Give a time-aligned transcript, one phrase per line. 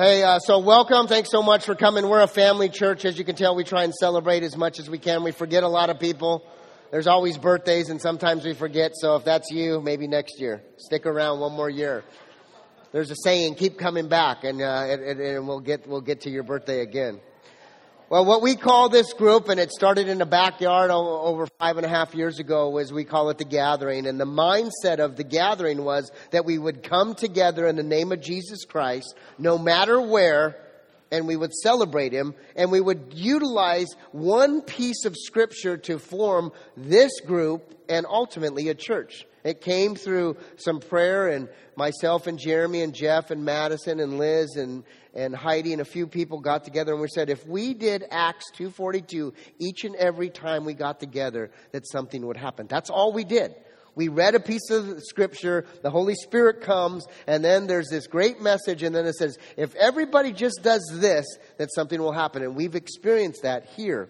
[0.00, 1.08] Hey, uh, so welcome.
[1.08, 2.08] Thanks so much for coming.
[2.08, 3.04] We're a family church.
[3.04, 5.24] As you can tell, we try and celebrate as much as we can.
[5.24, 6.46] We forget a lot of people.
[6.92, 8.92] There's always birthdays and sometimes we forget.
[8.94, 10.62] So if that's you, maybe next year.
[10.76, 12.04] Stick around one more year.
[12.92, 16.30] There's a saying, keep coming back and, uh, and, and we'll get, we'll get to
[16.30, 17.20] your birthday again.
[18.10, 21.84] Well, what we call this group, and it started in the backyard over five and
[21.84, 24.06] a half years ago, was we call it the gathering.
[24.06, 28.10] And the mindset of the gathering was that we would come together in the name
[28.10, 30.56] of Jesus Christ, no matter where,
[31.12, 36.50] and we would celebrate him, and we would utilize one piece of scripture to form
[36.78, 39.26] this group and ultimately a church.
[39.44, 44.56] It came through some prayer and myself and Jeremy and Jeff and Madison and Liz
[44.56, 44.82] and,
[45.14, 48.50] and Heidi and a few people got together and we said if we did Acts
[48.52, 52.66] 242 each and every time we got together that something would happen.
[52.66, 53.54] That's all we did.
[53.98, 58.40] We read a piece of scripture, the Holy Spirit comes, and then there's this great
[58.40, 62.44] message, and then it says, if everybody just does this, that something will happen.
[62.44, 64.08] And we've experienced that here.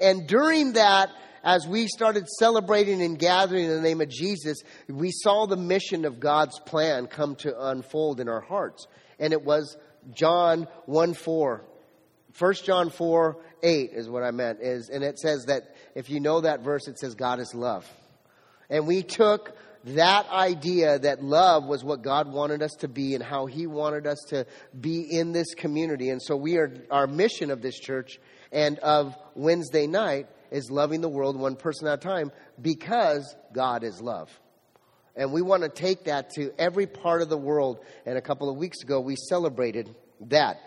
[0.00, 1.10] And during that,
[1.42, 6.04] as we started celebrating and gathering in the name of Jesus, we saw the mission
[6.04, 8.86] of God's plan come to unfold in our hearts.
[9.18, 9.76] And it was
[10.12, 11.64] John 1 4.
[12.38, 14.60] 1 John 4 8 is what I meant.
[14.60, 17.86] Is, and it says that if you know that verse, it says God is love.
[18.68, 19.52] And we took
[19.84, 24.06] that idea that love was what God wanted us to be and how He wanted
[24.06, 24.46] us to
[24.78, 26.10] be in this community.
[26.10, 28.18] And so we are, our mission of this church
[28.52, 33.84] and of Wednesday night is loving the world one person at a time because God
[33.84, 34.28] is love.
[35.16, 37.84] And we want to take that to every part of the world.
[38.06, 39.94] And a couple of weeks ago, we celebrated
[40.28, 40.60] that.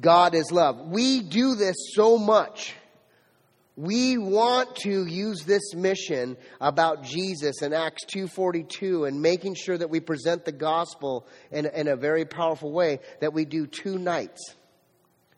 [0.00, 0.88] God is love.
[0.88, 2.74] We do this so much.
[3.76, 9.88] We want to use this mission about Jesus in Acts 2.42 and making sure that
[9.88, 14.56] we present the gospel in, in a very powerful way that we do two nights.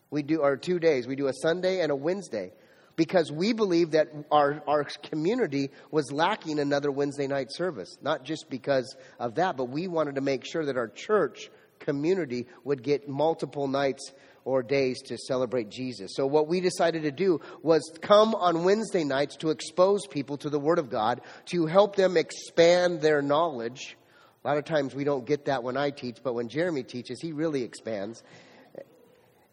[0.09, 1.05] We do, or two days.
[1.05, 2.53] We do a Sunday and a Wednesday
[3.01, 7.97] because we believe that our, our community was lacking another Wednesday night service.
[7.99, 11.49] Not just because of that, but we wanted to make sure that our church
[11.79, 14.11] community would get multiple nights
[14.45, 16.11] or days to celebrate Jesus.
[16.13, 20.51] So, what we decided to do was come on Wednesday nights to expose people to
[20.51, 23.97] the Word of God, to help them expand their knowledge.
[24.45, 27.19] A lot of times we don't get that when I teach, but when Jeremy teaches,
[27.19, 28.21] he really expands.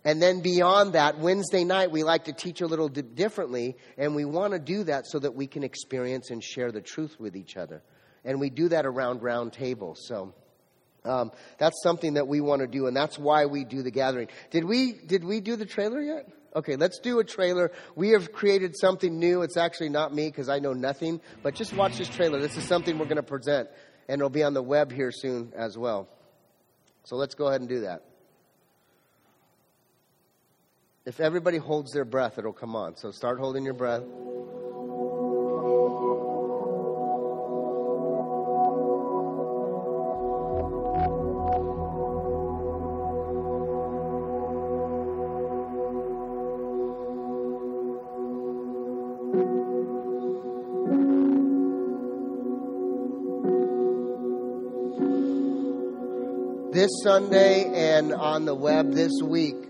[0.09, 4.17] And then beyond that, Wednesday night, we like to teach a little di- differently, and
[4.17, 7.37] we want to do that so that we can experience and share the truth with
[7.37, 7.83] each other.
[8.25, 10.07] And we do that around round tables.
[10.09, 10.33] So
[11.05, 14.29] um, that's something that we want to do, and that's why we do the gathering.
[14.51, 16.27] Did we, did we do the trailer yet?
[16.57, 17.71] Okay, let's do a trailer.
[17.95, 19.43] We have created something new.
[19.43, 22.41] It's actually not me because I know nothing, but just watch this trailer.
[22.41, 23.69] This is something we're going to present,
[24.09, 26.09] and it'll be on the web here soon as well.
[27.05, 28.08] So let's go ahead and do that.
[31.09, 32.99] If everybody holds their breath, it'll come on.
[32.99, 34.03] So start holding your breath.
[56.75, 59.68] This Sunday and on the web this week,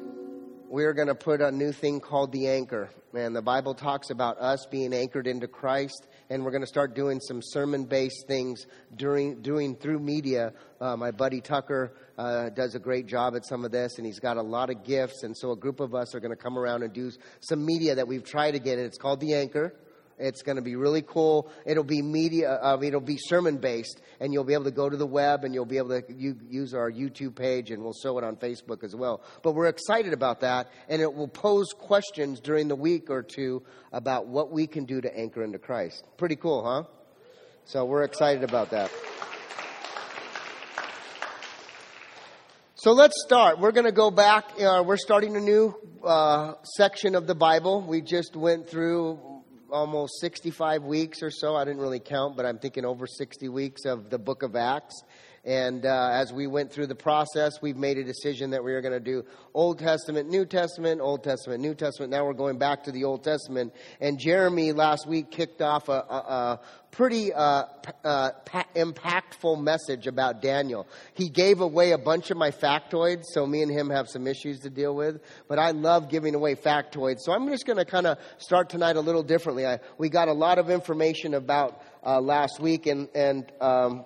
[0.78, 2.88] we're going to put a new thing called the anchor.
[3.12, 6.94] And the Bible talks about us being anchored into Christ, and we're going to start
[6.94, 10.52] doing some sermon based things during, doing through media.
[10.80, 14.20] Uh, my buddy Tucker uh, does a great job at some of this, and he's
[14.20, 15.24] got a lot of gifts.
[15.24, 17.10] And so a group of us are going to come around and do
[17.40, 18.76] some media that we've tried again.
[18.76, 18.78] get.
[18.78, 19.74] It's called the anchor.
[20.18, 21.50] It's going to be really cool.
[21.64, 24.96] It'll be media, uh, it'll be sermon based, and you'll be able to go to
[24.96, 28.24] the web and you'll be able to use our YouTube page, and we'll show it
[28.24, 29.22] on Facebook as well.
[29.42, 33.62] But we're excited about that, and it will pose questions during the week or two
[33.92, 36.04] about what we can do to anchor into Christ.
[36.16, 36.84] Pretty cool, huh?
[37.64, 38.90] So we're excited about that.
[42.74, 43.58] So let's start.
[43.58, 44.52] We're going to go back.
[44.58, 45.74] Uh, we're starting a new
[46.04, 47.82] uh, section of the Bible.
[47.82, 49.37] We just went through
[49.70, 51.56] almost 65 weeks or so.
[51.56, 55.02] I didn't really count, but I'm thinking over 60 weeks of the book of Acts.
[55.48, 58.82] And uh, as we went through the process, we've made a decision that we are
[58.82, 59.24] going to do
[59.54, 62.12] Old Testament, New Testament, Old Testament, New Testament.
[62.12, 63.72] Now we're going back to the Old Testament.
[63.98, 66.60] And Jeremy last week kicked off a, a, a
[66.90, 67.64] pretty uh,
[68.04, 70.86] uh, pa- impactful message about Daniel.
[71.14, 74.60] He gave away a bunch of my factoids, so me and him have some issues
[74.60, 75.22] to deal with.
[75.48, 78.96] But I love giving away factoids, so I'm just going to kind of start tonight
[78.96, 79.66] a little differently.
[79.66, 84.04] I, we got a lot of information about uh, last week, and and um,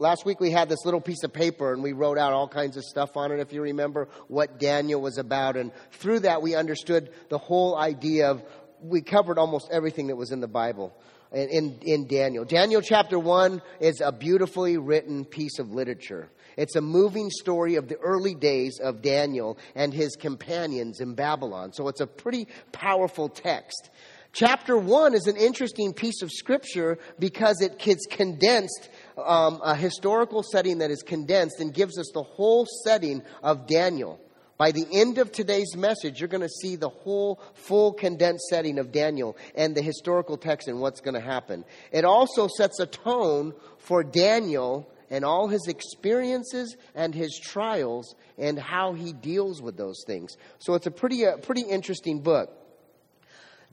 [0.00, 2.76] last week we had this little piece of paper and we wrote out all kinds
[2.76, 5.56] of stuff on it, if you remember what Daniel was about.
[5.56, 8.42] And through that, we understood the whole idea of,
[8.82, 10.92] we covered almost everything that was in the Bible.
[11.32, 12.44] In, in, in Daniel.
[12.44, 16.28] Daniel chapter 1 is a beautifully written piece of literature.
[16.56, 21.72] It's a moving story of the early days of Daniel and his companions in Babylon.
[21.72, 23.90] So it's a pretty powerful text.
[24.32, 30.42] Chapter 1 is an interesting piece of scripture because it gets condensed, um, a historical
[30.42, 34.20] setting that is condensed and gives us the whole setting of Daniel.
[34.60, 38.78] By the end of today's message, you're going to see the whole full condensed setting
[38.78, 41.64] of Daniel and the historical text and what's going to happen.
[41.92, 48.58] It also sets a tone for Daniel and all his experiences and his trials and
[48.58, 50.36] how he deals with those things.
[50.58, 52.50] So it's a pretty, uh, pretty interesting book.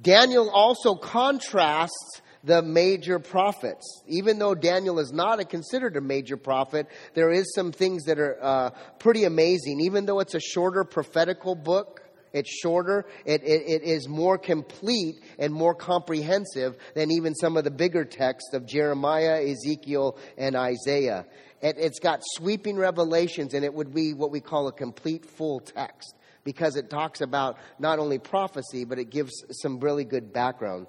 [0.01, 4.01] Daniel also contrasts the major prophets.
[4.07, 8.17] Even though Daniel is not a, considered a major prophet, there is some things that
[8.17, 9.81] are uh, pretty amazing.
[9.81, 12.01] Even though it's a shorter prophetical book,
[12.31, 17.65] it's shorter, it, it, it is more complete and more comprehensive than even some of
[17.65, 21.25] the bigger texts of Jeremiah, Ezekiel, and Isaiah.
[21.61, 25.59] It, it's got sweeping revelations, and it would be what we call a complete full
[25.59, 30.88] text because it talks about not only prophecy, but it gives some really good background.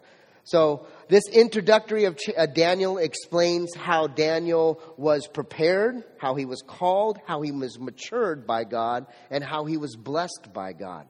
[0.49, 7.19] So, this introductory of uh, Daniel explains how Daniel was prepared, how he was called,
[7.27, 11.06] how he was matured by God, and how he was blessed by God.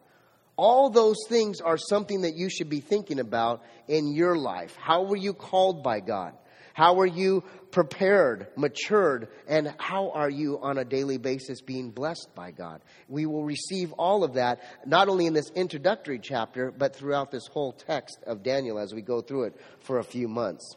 [0.56, 4.74] All those things are something that you should be thinking about in your life.
[4.76, 6.36] How were you called by God?
[6.78, 7.42] How are you
[7.72, 12.82] prepared, matured, and how are you on a daily basis being blessed by God?
[13.08, 17.48] We will receive all of that, not only in this introductory chapter, but throughout this
[17.48, 20.76] whole text of Daniel as we go through it for a few months.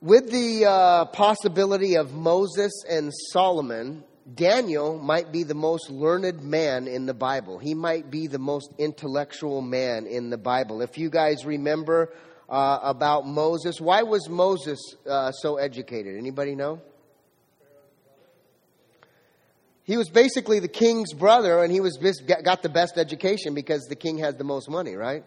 [0.00, 4.02] With the uh, possibility of Moses and Solomon,
[4.34, 7.58] Daniel might be the most learned man in the Bible.
[7.58, 10.82] He might be the most intellectual man in the Bible.
[10.82, 12.12] If you guys remember
[12.48, 13.80] uh, about Moses.
[13.80, 14.78] Why was Moses
[15.08, 16.16] uh, so educated?
[16.16, 16.80] Anybody know?
[19.84, 21.96] He was basically the king's brother, and he was
[22.44, 25.24] got the best education because the king has the most money, right?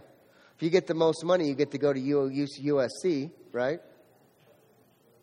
[0.56, 3.80] If you get the most money, you get to go to USC, right?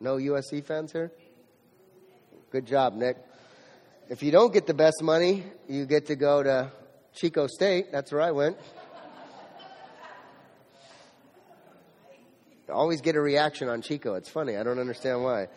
[0.00, 1.12] No USC fans here?
[2.50, 3.16] Good job, Nick.
[4.08, 6.72] If you don't get the best money, you get to go to
[7.14, 7.92] Chico State.
[7.92, 8.56] That's where I went.
[12.70, 14.14] Always get a reaction on Chico.
[14.14, 14.56] It's funny.
[14.56, 15.48] I don't understand why.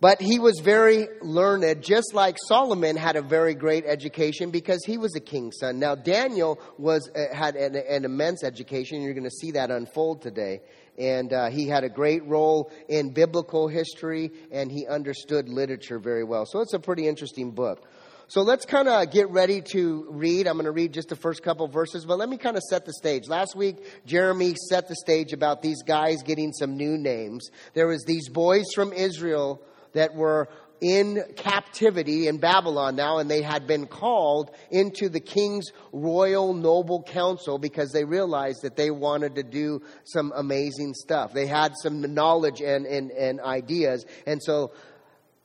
[0.00, 4.96] But he was very learned, just like Solomon had a very great education because he
[4.96, 5.78] was a king's son.
[5.78, 9.02] Now, Daniel was, uh, had an, an, immense education.
[9.02, 10.62] You're going to see that unfold today.
[10.98, 16.24] And uh, he had a great role in biblical history and he understood literature very
[16.24, 16.46] well.
[16.46, 17.86] So it's a pretty interesting book.
[18.30, 20.46] So let's kind of get ready to read.
[20.46, 22.86] I'm going to read just the first couple verses, but let me kind of set
[22.86, 23.26] the stage.
[23.26, 27.50] Last week, Jeremy set the stage about these guys getting some new names.
[27.74, 29.60] There was these boys from Israel
[29.94, 30.48] that were
[30.80, 37.02] in captivity in Babylon now, and they had been called into the king's royal noble
[37.02, 41.32] council because they realized that they wanted to do some amazing stuff.
[41.32, 44.06] They had some knowledge and, and, and ideas.
[44.24, 44.70] And so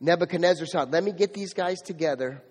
[0.02, 2.44] Nebuchadnezzar said, let me get these guys together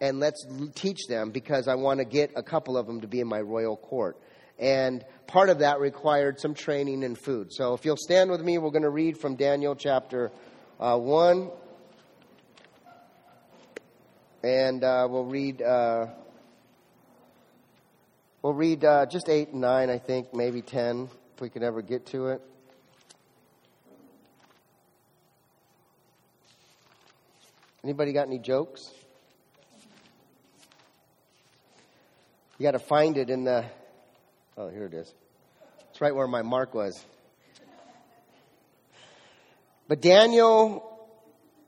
[0.00, 3.20] and let's teach them because I want to get a couple of them to be
[3.20, 4.18] in my royal court.
[4.58, 7.52] And part of that required some training and food.
[7.52, 10.30] So if you'll stand with me, we're going to read from Daniel chapter
[10.80, 11.50] uh, 1.
[14.42, 15.60] And uh, we'll read.
[15.60, 16.06] Uh,
[18.42, 21.82] we'll read uh, just 8 and 9, I think, maybe 10, if we can ever
[21.82, 22.40] get to it.
[27.82, 28.90] Anybody got any jokes?
[32.58, 33.66] You got to find it in the.
[34.56, 35.12] Oh, here it is.
[35.90, 37.04] It's right where my mark was.
[39.88, 40.82] But Daniel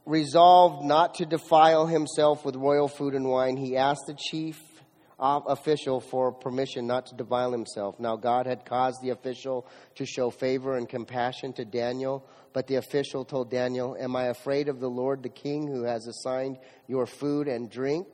[0.07, 3.59] resolved not to defile himself with royal food and wine.
[3.59, 4.59] He asked the chief
[5.19, 8.01] official for permission not to defile himself.
[8.01, 9.67] Now, God had caused the official
[9.97, 14.69] to show favor and compassion to Daniel, but the official told Daniel, Am I afraid
[14.69, 18.07] of the Lord the king who has assigned your food and drink?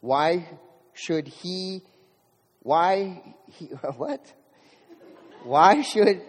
[0.00, 0.48] Why
[0.92, 1.82] should he
[2.66, 4.20] why he, what?
[5.44, 6.20] Why should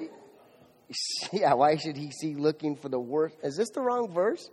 [1.33, 3.35] yeah, why should he see looking for the worst?
[3.43, 4.47] Is this the wrong verse?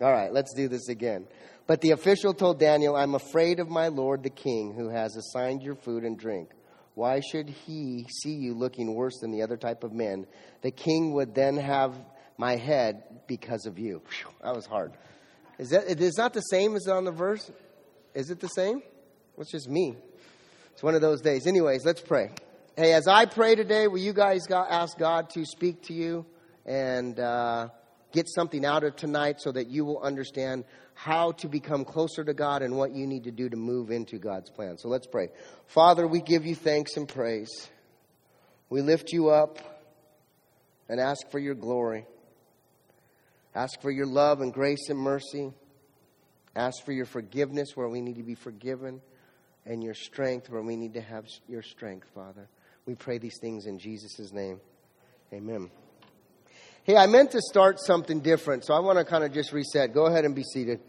[0.00, 1.26] All right, let's do this again.
[1.66, 5.62] But the official told Daniel, I'm afraid of my lord the king who has assigned
[5.62, 6.50] your food and drink.
[6.94, 10.24] Why should he see you looking worse than the other type of men?
[10.62, 11.96] The king would then have
[12.36, 14.02] my head because of you.
[14.08, 14.92] Whew, that was hard.
[15.58, 15.84] Is that
[16.16, 17.50] not the same as on the verse?
[18.14, 18.82] Is it the same?
[19.36, 19.96] It's just me.
[20.78, 21.48] It's one of those days.
[21.48, 22.30] Anyways, let's pray.
[22.76, 26.24] Hey, as I pray today, will you guys ask God to speak to you
[26.64, 27.70] and uh,
[28.12, 30.62] get something out of tonight so that you will understand
[30.94, 34.18] how to become closer to God and what you need to do to move into
[34.18, 34.78] God's plan.
[34.78, 35.30] So let's pray.
[35.66, 37.50] Father, we give you thanks and praise.
[38.70, 39.58] We lift you up
[40.88, 42.06] and ask for your glory.
[43.52, 45.50] Ask for your love and grace and mercy.
[46.54, 49.00] Ask for your forgiveness where we need to be forgiven
[49.68, 52.48] and your strength where we need to have your strength, Father.
[52.86, 54.60] We pray these things in Jesus' name.
[55.30, 55.70] Amen.
[56.84, 59.92] Hey, I meant to start something different, so I want to kind of just reset.
[59.92, 60.80] Go ahead and be seated.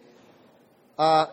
[0.98, 1.26] Uh,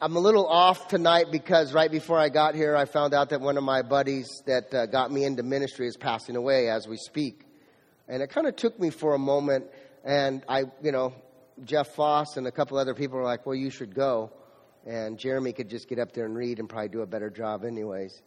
[0.00, 3.40] I'm a little off tonight because right before I got here, I found out that
[3.40, 6.96] one of my buddies that uh, got me into ministry is passing away as we
[6.96, 7.40] speak.
[8.06, 9.64] And it kind of took me for a moment,
[10.04, 11.12] and I, you know,
[11.64, 14.30] Jeff Foss and a couple other people were like, well, you should go.
[14.86, 17.64] And Jeremy could just get up there and read and probably do a better job,
[17.64, 18.22] anyways.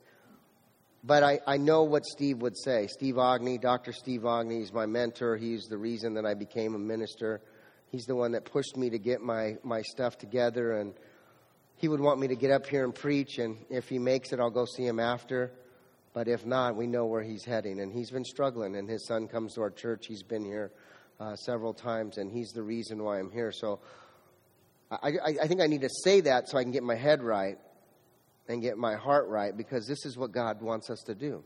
[1.03, 2.87] But I, I know what Steve would say.
[2.87, 3.93] Steve Ogne, Dr.
[3.93, 5.37] Steve Ogne, is my mentor.
[5.37, 7.41] He's the reason that I became a minister.
[7.91, 10.73] He's the one that pushed me to get my, my stuff together.
[10.73, 10.93] And
[11.75, 13.37] he would want me to get up here and preach.
[13.37, 15.51] And if he makes it, I'll go see him after.
[16.13, 17.79] But if not, we know where he's heading.
[17.79, 18.75] And he's been struggling.
[18.75, 20.07] And his son comes to our church.
[20.07, 20.71] He's been here
[21.19, 23.51] uh, several times, and he's the reason why I'm here.
[23.51, 23.79] So
[24.89, 27.21] I, I, I think I need to say that so I can get my head
[27.21, 27.57] right
[28.47, 31.43] and get my heart right because this is what God wants us to do.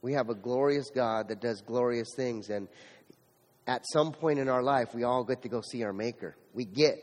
[0.00, 2.50] We have a glorious God that does glorious things.
[2.50, 2.68] And
[3.66, 6.36] at some point in our life, we all get to go see our Maker.
[6.54, 6.96] We get.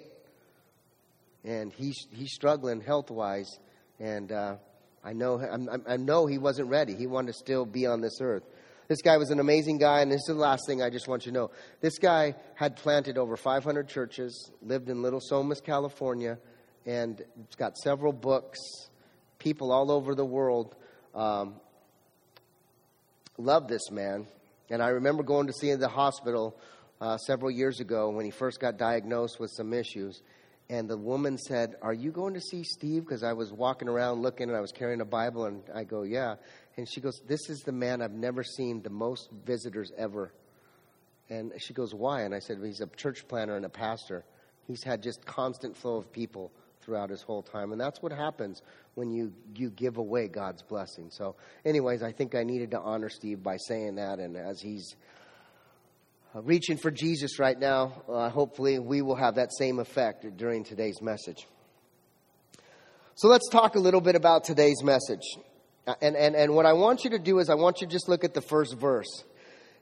[1.43, 3.59] And he's, he's struggling health wise.
[3.99, 4.55] And uh,
[5.03, 6.95] I know, i I know he wasn't ready.
[6.95, 8.43] He wanted to still be on this earth.
[8.87, 11.25] This guy was an amazing guy, and this is the last thing I just want
[11.25, 11.51] you to know.
[11.81, 16.37] This guy had planted over 500 churches, lived in Little Somas, California,
[16.85, 18.59] and it's got several books.
[19.39, 20.75] People all over the world
[21.15, 21.55] um,
[23.37, 24.27] love this man.
[24.69, 26.55] And I remember going to see him in the hospital
[27.01, 30.21] uh, several years ago when he first got diagnosed with some issues.
[30.69, 33.03] And the woman said, Are you going to see Steve?
[33.03, 35.45] Because I was walking around looking and I was carrying a Bible.
[35.45, 36.35] And I go, Yeah.
[36.77, 40.31] And she goes, This is the man I've never seen the most visitors ever.
[41.29, 42.21] And she goes, Why?
[42.21, 44.23] And I said, well, He's a church planter and a pastor.
[44.67, 46.51] He's had just constant flow of people
[46.81, 47.71] throughout his whole time.
[47.71, 48.61] And that's what happens
[48.93, 51.09] when you, you give away God's blessing.
[51.11, 54.19] So, anyways, I think I needed to honor Steve by saying that.
[54.19, 54.95] And as he's
[56.35, 58.03] uh, reaching for Jesus right now.
[58.09, 61.47] Uh, hopefully, we will have that same effect during today's message.
[63.15, 65.23] So, let's talk a little bit about today's message.
[65.87, 67.91] Uh, and, and, and what I want you to do is, I want you to
[67.91, 69.23] just look at the first verse.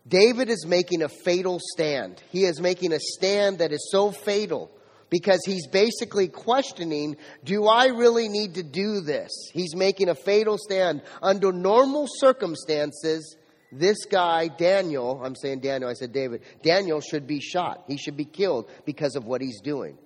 [0.07, 2.21] David is making a fatal stand.
[2.29, 4.69] He is making a stand that is so fatal
[5.09, 9.31] because he's basically questioning do I really need to do this?
[9.53, 11.03] He's making a fatal stand.
[11.21, 13.37] Under normal circumstances,
[13.71, 17.85] this guy, Daniel, I'm saying Daniel, I said David, Daniel should be shot.
[17.87, 19.97] He should be killed because of what he's doing.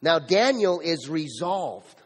[0.00, 2.00] Now, Daniel is resolved.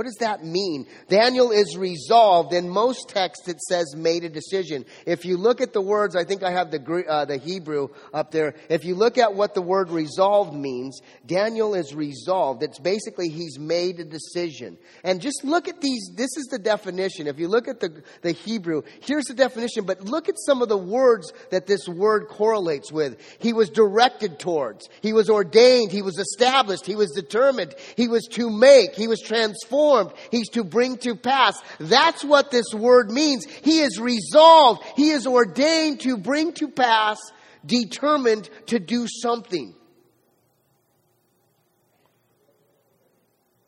[0.00, 0.86] What does that mean?
[1.10, 2.54] Daniel is resolved.
[2.54, 4.86] In most texts, it says made a decision.
[5.04, 8.30] If you look at the words, I think I have the, uh, the Hebrew up
[8.30, 8.54] there.
[8.70, 12.62] If you look at what the word resolved means, Daniel is resolved.
[12.62, 14.78] It's basically he's made a decision.
[15.04, 16.12] And just look at these.
[16.16, 17.26] This is the definition.
[17.26, 20.70] If you look at the, the Hebrew, here's the definition, but look at some of
[20.70, 23.20] the words that this word correlates with.
[23.38, 24.88] He was directed towards.
[25.02, 25.92] He was ordained.
[25.92, 26.86] He was established.
[26.86, 27.74] He was determined.
[27.98, 28.94] He was to make.
[28.94, 30.12] He was transformed performed.
[30.30, 31.60] He's to bring to pass.
[31.78, 33.44] That's what this word means.
[33.44, 34.82] He is resolved.
[34.96, 37.18] He is ordained to bring to pass,
[37.64, 39.74] determined to do something.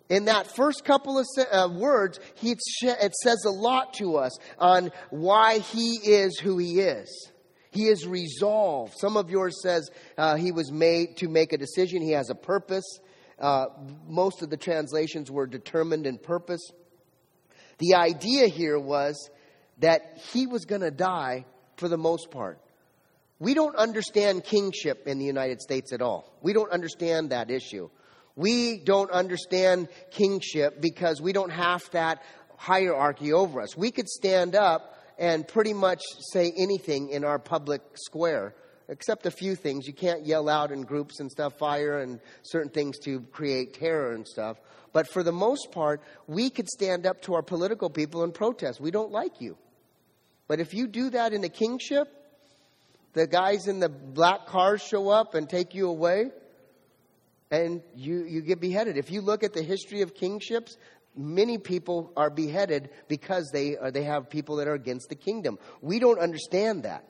[0.08, 5.60] in that first couple of uh, words, it says a lot to us on why
[5.60, 7.30] he is who he is.
[7.70, 8.92] He is resolved.
[8.98, 9.88] Some of yours says
[10.18, 12.02] uh, he was made to make a decision.
[12.02, 12.84] He has a purpose.
[13.42, 13.66] Uh,
[14.06, 16.70] most of the translations were determined in purpose.
[17.78, 19.28] The idea here was
[19.78, 21.44] that he was going to die
[21.76, 22.60] for the most part.
[23.40, 26.32] We don't understand kingship in the United States at all.
[26.40, 27.90] We don't understand that issue.
[28.36, 32.22] We don't understand kingship because we don't have that
[32.56, 33.76] hierarchy over us.
[33.76, 38.54] We could stand up and pretty much say anything in our public square
[38.88, 39.86] except a few things.
[39.86, 44.12] You can't yell out in groups and stuff, fire and certain things to create terror
[44.12, 44.58] and stuff.
[44.92, 48.80] But for the most part, we could stand up to our political people and protest.
[48.80, 49.56] We don't like you.
[50.48, 52.08] But if you do that in a kingship,
[53.14, 56.30] the guys in the black cars show up and take you away,
[57.50, 58.96] and you, you get beheaded.
[58.96, 60.76] If you look at the history of kingships,
[61.14, 65.58] many people are beheaded because they, are, they have people that are against the kingdom.
[65.80, 67.04] We don't understand that.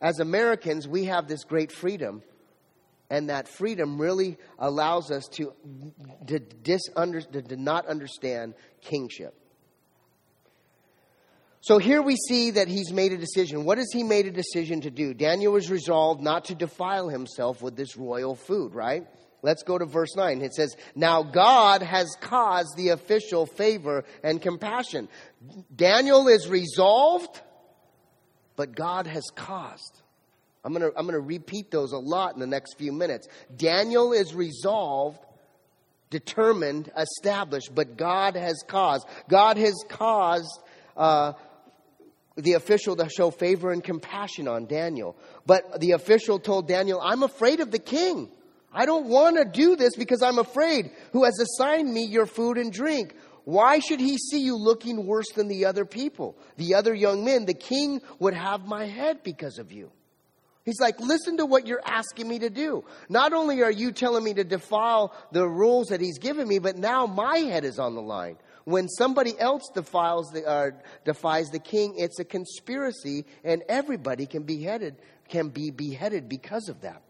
[0.00, 2.22] As Americans, we have this great freedom,
[3.10, 5.52] and that freedom really allows us to,
[6.26, 9.34] to, disunder, to, to not understand kingship.
[11.62, 13.64] So here we see that he's made a decision.
[13.64, 15.12] What has he made a decision to do?
[15.12, 19.06] Daniel was resolved not to defile himself with this royal food, right?
[19.42, 20.40] Let's go to verse 9.
[20.40, 25.08] It says, Now God has caused the official favor and compassion.
[25.74, 27.40] Daniel is resolved,
[28.60, 30.02] but God has caused.
[30.62, 33.26] I'm going to I'm going to repeat those a lot in the next few minutes.
[33.56, 35.18] Daniel is resolved,
[36.10, 39.06] determined, established, but God has caused.
[39.30, 40.60] God has caused
[40.94, 41.32] uh,
[42.36, 45.16] the official to show favor and compassion on Daniel.
[45.46, 48.28] But the official told Daniel, I'm afraid of the king.
[48.74, 50.90] I don't want to do this because I'm afraid.
[51.12, 53.14] Who has assigned me your food and drink?
[53.44, 57.46] Why should he see you looking worse than the other people, the other young men?
[57.46, 59.90] The king would have my head because of you.
[60.64, 62.84] He's like, listen to what you're asking me to do.
[63.08, 66.76] Not only are you telling me to defile the rules that he's given me, but
[66.76, 68.36] now my head is on the line.
[68.64, 70.70] When somebody else defiles the, uh,
[71.04, 74.96] defies the king, it's a conspiracy, and everybody can beheaded
[75.30, 77.02] can be beheaded because of that.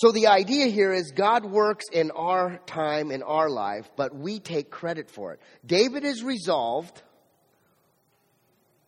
[0.00, 4.38] So the idea here is God works in our time, in our life, but we
[4.38, 5.40] take credit for it.
[5.66, 7.02] David is resolved,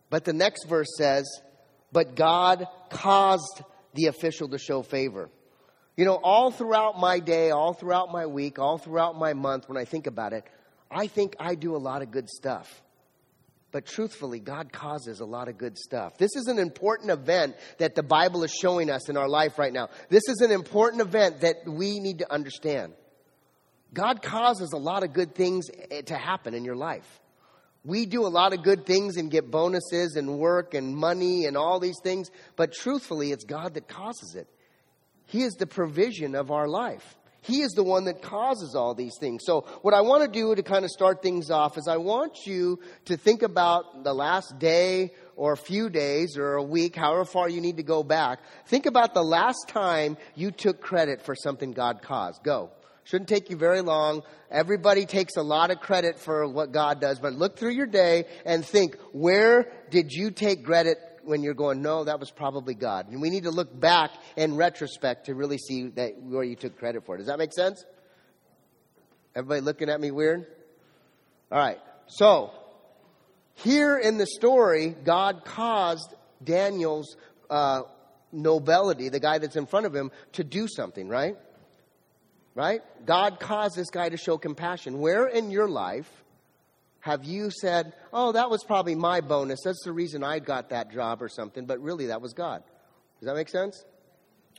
[0.08, 1.26] but the next verse says,
[1.92, 3.60] but God caused
[3.92, 5.28] the official to show favor.
[5.98, 9.76] You know, all throughout my day, all throughout my week, all throughout my month, when
[9.76, 10.44] I think about it,
[10.90, 12.82] I think I do a lot of good stuff.
[13.72, 16.18] But truthfully, God causes a lot of good stuff.
[16.18, 19.72] This is an important event that the Bible is showing us in our life right
[19.72, 19.88] now.
[20.10, 22.92] This is an important event that we need to understand.
[23.94, 27.20] God causes a lot of good things eh, to happen in your life.
[27.84, 31.56] We do a lot of good things and get bonuses and work and money and
[31.56, 34.46] all these things, but truthfully, it's God that causes it.
[35.26, 37.16] He is the provision of our life.
[37.42, 39.42] He is the one that causes all these things.
[39.44, 42.46] So, what I want to do to kind of start things off is I want
[42.46, 47.24] you to think about the last day or a few days or a week, however
[47.24, 48.38] far you need to go back.
[48.66, 52.44] Think about the last time you took credit for something God caused.
[52.44, 52.70] Go.
[53.04, 54.22] Shouldn't take you very long.
[54.48, 58.26] Everybody takes a lot of credit for what God does, but look through your day
[58.46, 63.08] and think, where did you take credit when you're going, no, that was probably God.
[63.08, 66.78] And we need to look back in retrospect to really see that where you took
[66.78, 67.16] credit for.
[67.16, 67.84] Does that make sense?
[69.34, 70.46] Everybody looking at me weird?
[71.50, 71.78] All right.
[72.06, 72.52] So,
[73.54, 77.16] here in the story, God caused Daniel's
[77.48, 77.82] uh,
[78.32, 81.36] nobility, the guy that's in front of him, to do something, right?
[82.54, 82.82] Right?
[83.06, 84.98] God caused this guy to show compassion.
[84.98, 86.21] Where in your life
[87.02, 89.60] have you said, oh, that was probably my bonus.
[89.64, 92.62] That's the reason I got that job or something, but really that was God?
[93.18, 93.84] Does that make sense?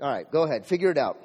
[0.02, 0.66] All right, go ahead.
[0.66, 1.18] Figure it out.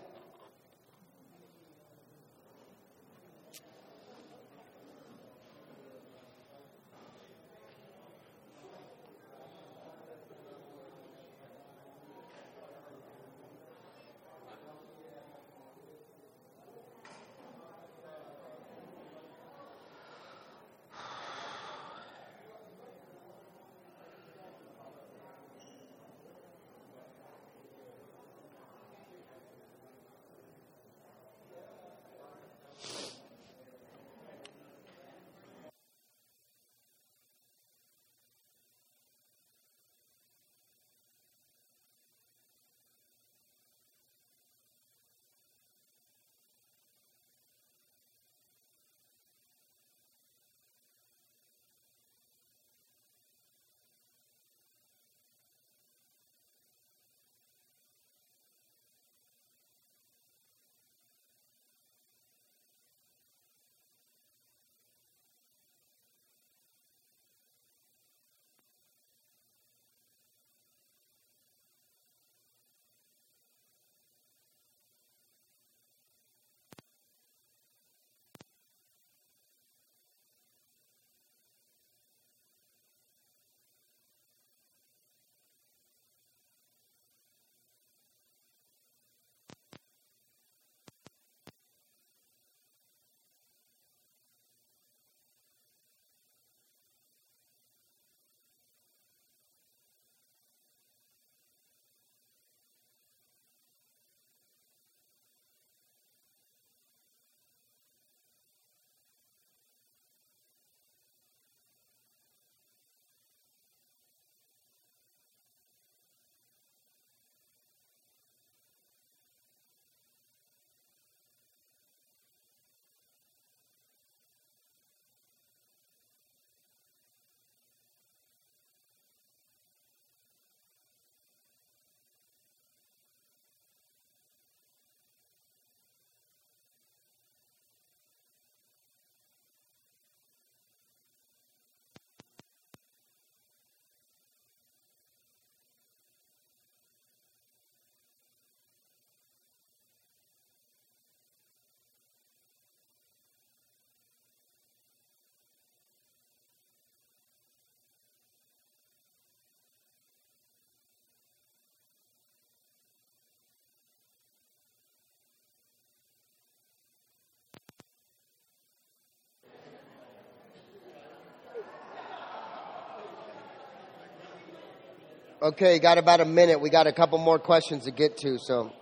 [175.40, 176.60] Okay, got about a minute.
[176.60, 178.72] We got a couple more questions to get to, so.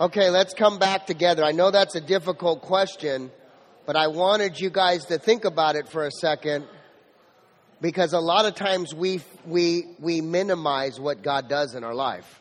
[0.00, 1.44] Okay, let's come back together.
[1.44, 3.30] I know that's a difficult question,
[3.84, 6.66] but I wanted you guys to think about it for a second
[7.82, 12.40] because a lot of times we, we, we minimize what God does in our life.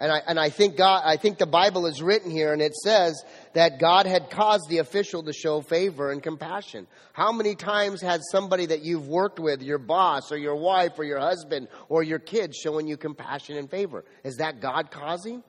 [0.00, 2.74] And I, and I think God, I think the Bible is written here and it
[2.74, 6.88] says that God had caused the official to show favor and compassion.
[7.12, 11.04] How many times has somebody that you've worked with, your boss or your wife or
[11.04, 14.04] your husband or your kids showing you compassion and favor?
[14.24, 15.44] Is that God causing?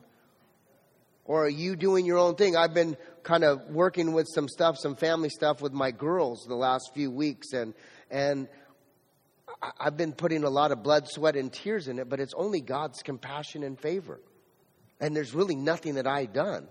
[1.30, 2.56] Or are you doing your own thing?
[2.56, 6.56] I've been kind of working with some stuff, some family stuff with my girls the
[6.56, 7.76] last few weeks, and
[8.10, 8.48] and
[9.80, 12.62] I've been putting a lot of blood, sweat, and tears in it, but it's only
[12.62, 14.20] God's compassion and favor.
[15.00, 16.68] And there's really nothing that I've done.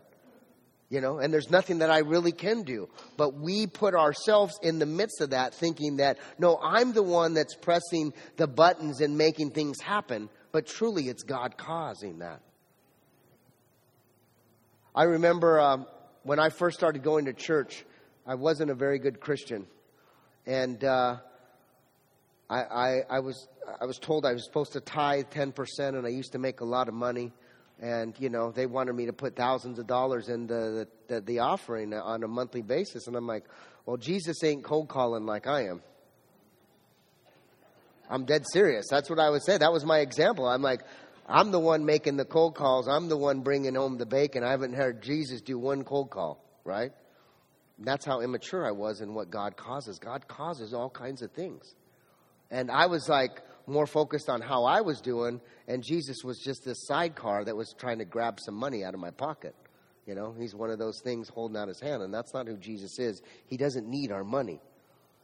[0.89, 2.89] You know, and there's nothing that I really can do.
[3.17, 7.35] But we put ourselves in the midst of that thinking that, no, I'm the one
[7.35, 10.29] that's pressing the buttons and making things happen.
[10.51, 12.41] But truly, it's God causing that.
[14.99, 15.87] I remember um,
[16.25, 17.85] when I first started going to church,
[18.27, 19.69] I wasn't a very good Christian.
[20.45, 21.19] And uh,
[22.51, 23.47] I, I, I, was,
[23.81, 26.65] I was told I was supposed to tithe 10%, and I used to make a
[26.65, 27.33] lot of money.
[27.81, 31.39] And, you know, they wanted me to put thousands of dollars in the, the, the
[31.39, 33.07] offering on a monthly basis.
[33.07, 33.45] And I'm like,
[33.87, 35.81] well, Jesus ain't cold calling like I am.
[38.11, 38.87] I'm dead serious.
[38.91, 39.59] That's what I would say.
[39.59, 40.49] That was my example.
[40.49, 40.81] I'm like,
[41.29, 42.89] I'm the one making the cold calls.
[42.89, 44.43] I'm the one bringing home the bacon.
[44.43, 46.93] I haven't heard Jesus do one cold call, right?
[47.81, 49.99] that's how immature I was in what God causes.
[49.99, 51.75] God causes all kinds of things.
[52.51, 56.65] And I was like more focused on how I was doing, and Jesus was just
[56.65, 59.55] this sidecar that was trying to grab some money out of my pocket.
[60.07, 62.57] You know, he's one of those things holding out his hand, and that's not who
[62.57, 63.21] Jesus is.
[63.47, 64.61] He doesn't need our money.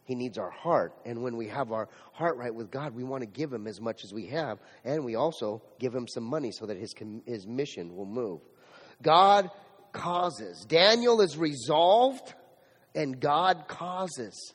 [0.04, 0.94] He needs our heart.
[1.04, 3.80] And when we have our heart right with God, we want to give Him as
[3.80, 4.58] much as we have.
[4.84, 6.94] And we also give Him some money so that His,
[7.26, 8.40] his mission will move.
[9.02, 9.50] God
[9.92, 10.64] causes.
[10.68, 12.34] Daniel is resolved,
[12.94, 14.52] and God causes.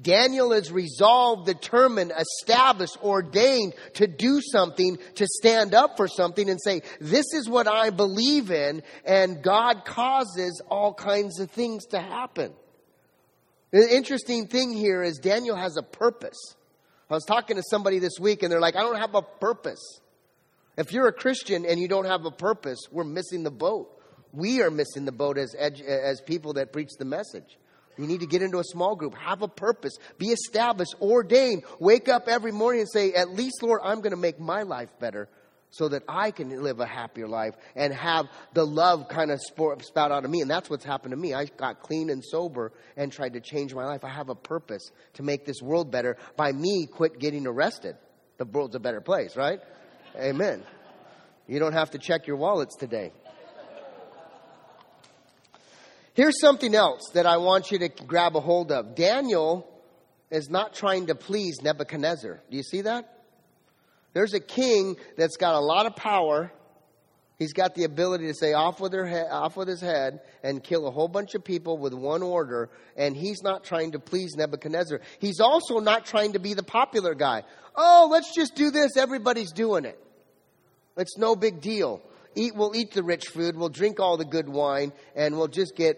[0.00, 6.60] Daniel is resolved, determined, established, ordained to do something, to stand up for something and
[6.60, 12.00] say, This is what I believe in, and God causes all kinds of things to
[12.00, 12.52] happen.
[13.74, 16.38] The interesting thing here is Daniel has a purpose.
[17.10, 19.80] I was talking to somebody this week and they're like, I don't have a purpose.
[20.78, 24.00] If you're a Christian and you don't have a purpose, we're missing the boat.
[24.32, 27.58] We are missing the boat as, as people that preach the message.
[27.98, 32.08] You need to get into a small group, have a purpose, be established, ordained, wake
[32.08, 35.28] up every morning and say, At least, Lord, I'm going to make my life better
[35.74, 40.12] so that I can live a happier life and have the love kind of spout
[40.12, 40.40] out of me.
[40.40, 41.34] And that's what's happened to me.
[41.34, 44.04] I got clean and sober and tried to change my life.
[44.04, 47.96] I have a purpose to make this world better by me quit getting arrested.
[48.36, 49.58] The world's a better place, right?
[50.16, 50.62] Amen.
[51.48, 53.10] You don't have to check your wallets today.
[56.14, 58.94] Here's something else that I want you to grab a hold of.
[58.94, 59.68] Daniel
[60.30, 62.40] is not trying to please Nebuchadnezzar.
[62.48, 63.13] Do you see that?
[64.14, 66.50] There's a king that's got a lot of power.
[67.36, 70.86] He's got the ability to say off with, head, off with his head and kill
[70.86, 75.00] a whole bunch of people with one order, and he's not trying to please Nebuchadnezzar.
[75.18, 77.42] He's also not trying to be the popular guy.
[77.74, 78.96] Oh, let's just do this.
[78.96, 79.98] Everybody's doing it.
[80.96, 82.00] It's no big deal.
[82.36, 85.76] Eat, we'll eat the rich food, we'll drink all the good wine, and we'll just
[85.76, 85.96] get.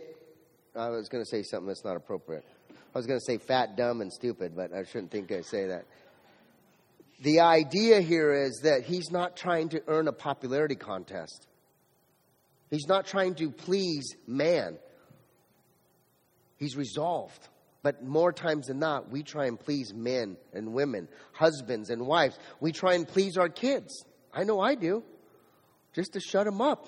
[0.75, 2.45] I was going to say something that's not appropriate.
[2.71, 5.67] I was going to say fat, dumb, and stupid, but I shouldn't think I'd say
[5.67, 5.85] that
[7.21, 11.47] the idea here is that he's not trying to earn a popularity contest.
[12.71, 14.79] He's not trying to please man.
[16.57, 17.49] He's resolved.
[17.83, 22.37] But more times than not, we try and please men and women, husbands and wives.
[22.61, 24.05] We try and please our kids.
[24.35, 25.05] I know I do,
[25.95, 26.87] just to shut them up.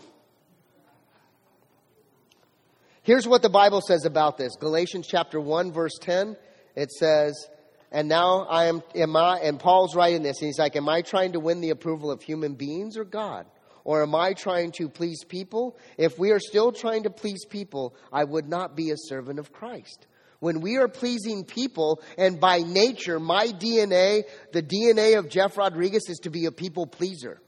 [3.02, 6.36] Here's what the Bible says about this Galatians chapter 1, verse 10.
[6.74, 7.48] It says,
[7.90, 11.02] and now I am, am I, and Paul's writing this, and he's like, Am I
[11.02, 13.46] trying to win the approval of human beings or God?
[13.84, 15.78] Or am I trying to please people?
[15.96, 19.50] If we are still trying to please people, I would not be a servant of
[19.50, 20.06] Christ.
[20.40, 26.08] When we are pleasing people, and by nature, my DNA, the DNA of Jeff Rodriguez
[26.08, 27.40] is to be a people pleaser.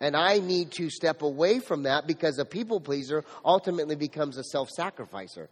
[0.00, 4.44] And I need to step away from that because a people pleaser ultimately becomes a
[4.44, 5.48] self sacrificer.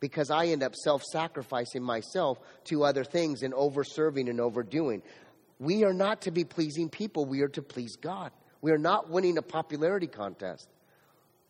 [0.00, 5.02] Because I end up self sacrificing myself to other things and over serving and overdoing.
[5.58, 8.30] We are not to be pleasing people, we are to please God.
[8.60, 10.68] We are not winning a popularity contest.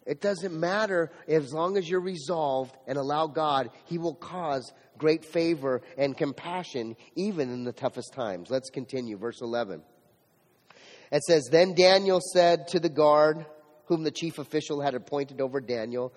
[0.06, 5.24] It doesn't matter as long as you're resolved and allow God, He will cause great
[5.24, 8.48] favor and compassion even in the toughest times.
[8.48, 9.18] Let's continue.
[9.18, 9.82] Verse 11.
[11.10, 13.44] It says, Then Daniel said to the guard,
[13.86, 16.12] whom the chief official had appointed over Daniel,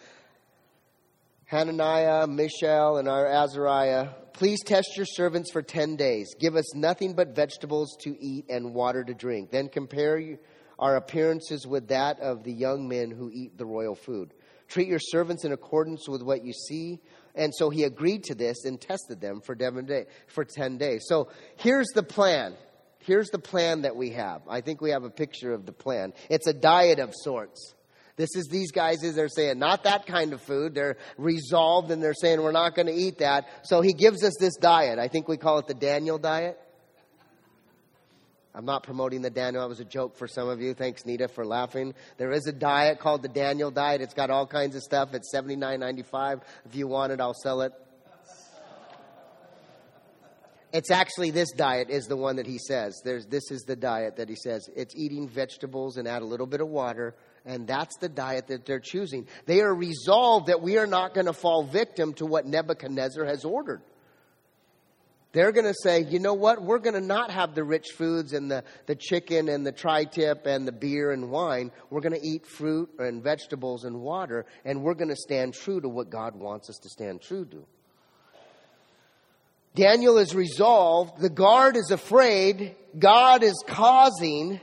[1.50, 6.36] Hananiah, Mishael, and our Azariah, please test your servants for 10 days.
[6.40, 9.50] Give us nothing but vegetables to eat and water to drink.
[9.50, 10.38] Then compare
[10.78, 14.36] our appearances with that of the young men who eat the royal food.
[14.68, 17.00] Treat your servants in accordance with what you see.
[17.34, 21.06] And so he agreed to this and tested them for 10 days.
[21.08, 22.54] So here's the plan.
[23.00, 24.44] Here's the plan that we have.
[24.48, 26.14] I think we have a picture of the plan.
[26.30, 27.74] It's a diet of sorts.
[28.20, 30.76] This is these guys as they're saying, not that kind of food.
[30.76, 33.48] They're resolved and they're saying, we're not going to eat that.
[33.64, 35.00] So he gives us this diet.
[35.00, 36.60] I think we call it the Daniel diet.
[38.54, 39.64] I'm not promoting the Daniel.
[39.64, 40.74] It was a joke for some of you.
[40.74, 41.94] Thanks, Nita, for laughing.
[42.18, 44.02] There is a diet called the Daniel diet.
[44.02, 45.14] It's got all kinds of stuff.
[45.14, 46.42] It's $79.95.
[46.66, 47.72] If you want it, I'll sell it.
[50.74, 53.02] It's actually this diet is the one that he says.
[53.06, 54.70] There's, this is the diet that he says.
[54.76, 57.16] It's eating vegetables and add a little bit of water
[57.50, 59.28] and that's the diet that they're choosing.
[59.48, 63.44] They are resolved that we are not going to fall victim to what Nebuchadnezzar has
[63.44, 63.82] ordered.
[65.32, 66.62] They're going to say, you know what?
[66.62, 70.04] We're going to not have the rich foods and the, the chicken and the tri
[70.06, 71.72] tip and the beer and wine.
[71.90, 75.82] We're going to eat fruit and vegetables and water, and we're going to stand true
[75.82, 77.66] to what God wants us to stand true to.
[79.74, 81.20] Daniel is resolved.
[81.20, 82.76] The guard is afraid.
[82.98, 84.60] God is causing.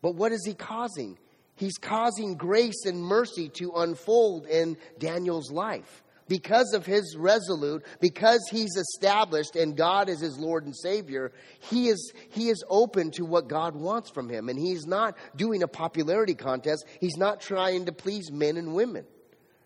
[0.00, 1.18] But what is he causing?
[1.60, 6.02] He's causing grace and mercy to unfold in Daniel's life.
[6.26, 11.88] Because of his resolute, because he's established and God is his Lord and Savior, he
[11.88, 14.48] is, he is open to what God wants from him.
[14.48, 16.86] And he's not doing a popularity contest.
[16.98, 19.04] He's not trying to please men and women.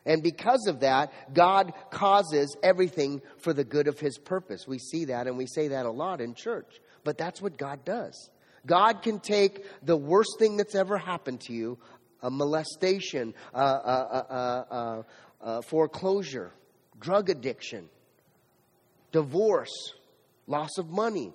[0.04, 4.66] And because of that, God causes everything for the good of his purpose.
[4.66, 6.80] We see that and we say that a lot in church.
[7.04, 8.30] But that's what God does.
[8.66, 11.78] God can take the worst thing that's ever happened to you
[12.22, 15.04] a molestation, a,
[15.66, 16.52] foreclosure,
[16.98, 17.88] drug addiction,
[19.12, 19.92] divorce,
[20.46, 21.34] loss of money,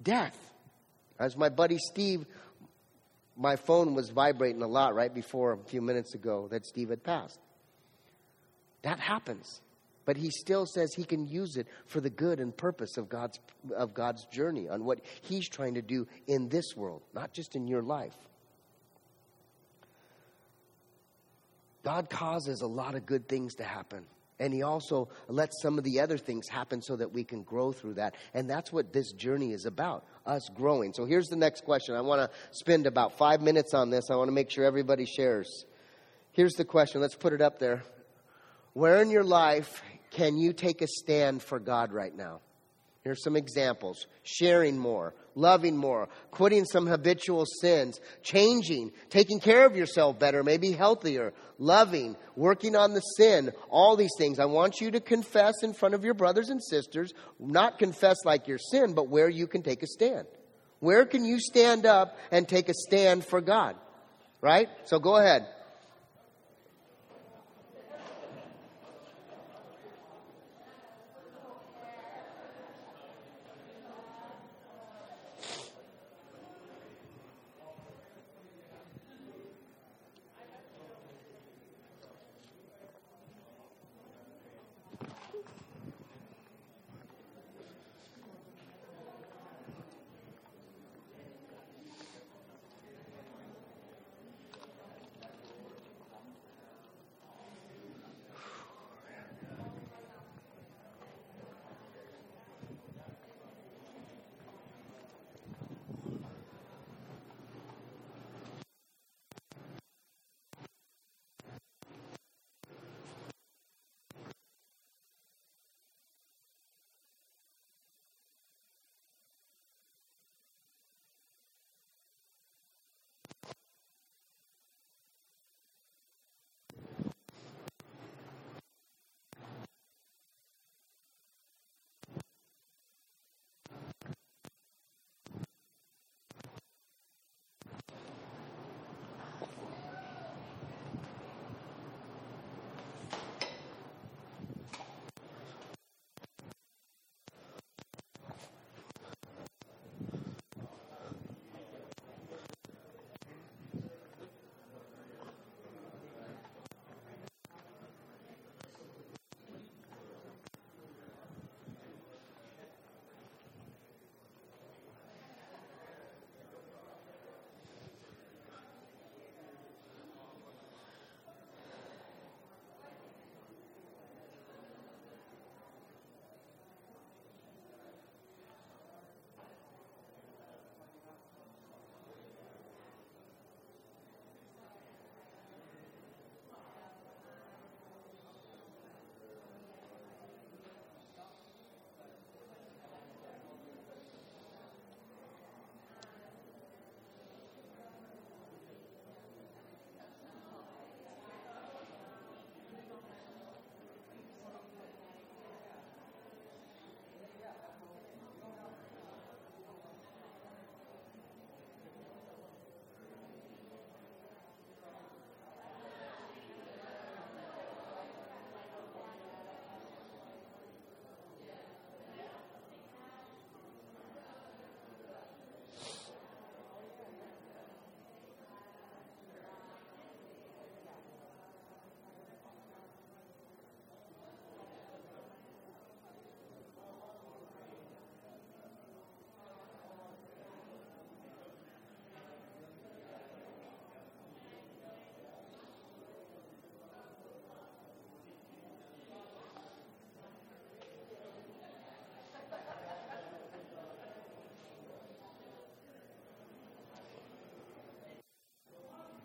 [0.00, 0.38] death.
[1.18, 2.24] As my buddy Steve,
[3.36, 7.02] my phone was vibrating a lot right before a few minutes ago that Steve had
[7.02, 7.40] passed.
[8.82, 9.60] That happens
[10.08, 13.38] but he still says he can use it for the good and purpose of God's,
[13.76, 17.68] of God's journey on what he's trying to do in this world, not just in
[17.68, 18.16] your life.
[21.84, 24.06] God causes a lot of good things to happen.
[24.40, 27.72] And he also lets some of the other things happen so that we can grow
[27.72, 28.14] through that.
[28.32, 30.94] And that's what this journey is about us growing.
[30.94, 31.94] So here's the next question.
[31.94, 34.08] I want to spend about five minutes on this.
[34.10, 35.66] I want to make sure everybody shares.
[36.32, 37.02] Here's the question.
[37.02, 37.82] Let's put it up there.
[38.72, 42.40] Where in your life can you take a stand for God right now?
[43.02, 49.76] Here's some examples sharing more, loving more, quitting some habitual sins, changing, taking care of
[49.76, 54.38] yourself better, maybe healthier, loving, working on the sin, all these things.
[54.38, 58.48] I want you to confess in front of your brothers and sisters, not confess like
[58.48, 60.26] your sin, but where you can take a stand.
[60.80, 63.76] Where can you stand up and take a stand for God?
[64.40, 64.68] Right?
[64.84, 65.46] So go ahead.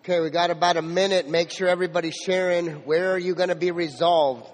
[0.03, 1.29] Okay, we got about a minute.
[1.29, 2.83] Make sure everybody's sharing.
[2.83, 4.49] Where are you going to be resolved?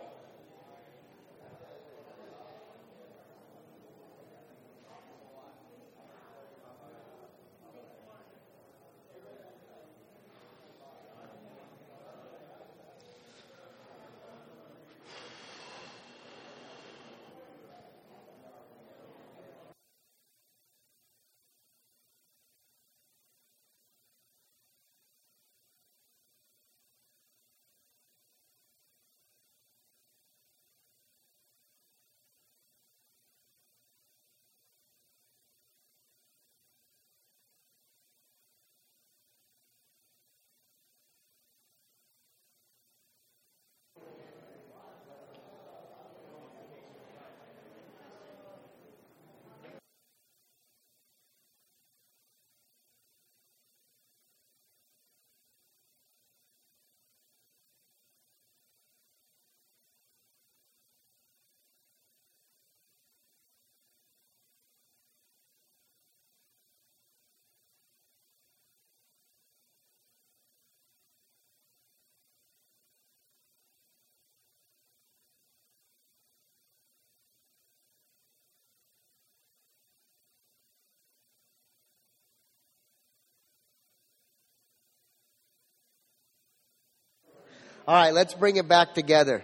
[87.88, 89.44] All right, let's bring it back together.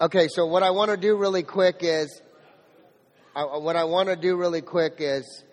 [0.00, 2.20] Okay, so what I want to do really quick is,
[3.34, 5.44] I, what I want to do really quick is,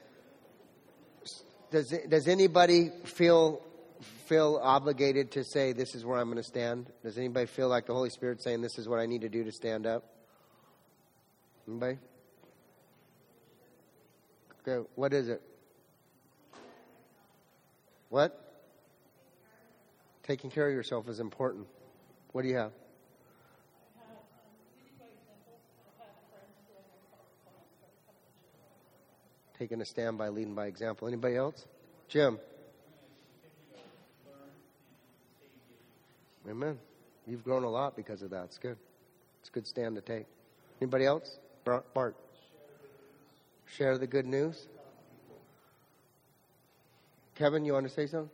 [1.72, 3.62] does does anybody feel
[4.28, 6.92] feel obligated to say this is where I'm going to stand?
[7.04, 9.44] Does anybody feel like the Holy Spirit saying this is what I need to do
[9.44, 10.04] to stand up?
[11.68, 11.98] Anybody?
[14.68, 15.42] Okay, what is it?
[18.10, 18.53] What?
[20.24, 21.68] Taking care of yourself is important.
[22.32, 22.72] What do you have?
[29.60, 31.08] Taking a stand by leading by example.
[31.08, 31.66] Anybody else?
[32.08, 32.40] Jim.
[36.50, 36.78] Amen.
[37.28, 38.46] You've grown a lot because of that.
[38.46, 38.78] It's good.
[39.42, 40.26] It's a good stand to take.
[40.82, 41.38] Anybody else?
[41.66, 42.16] Bart.
[43.78, 44.68] Share the good news.
[47.36, 48.30] Kevin, you want to say something?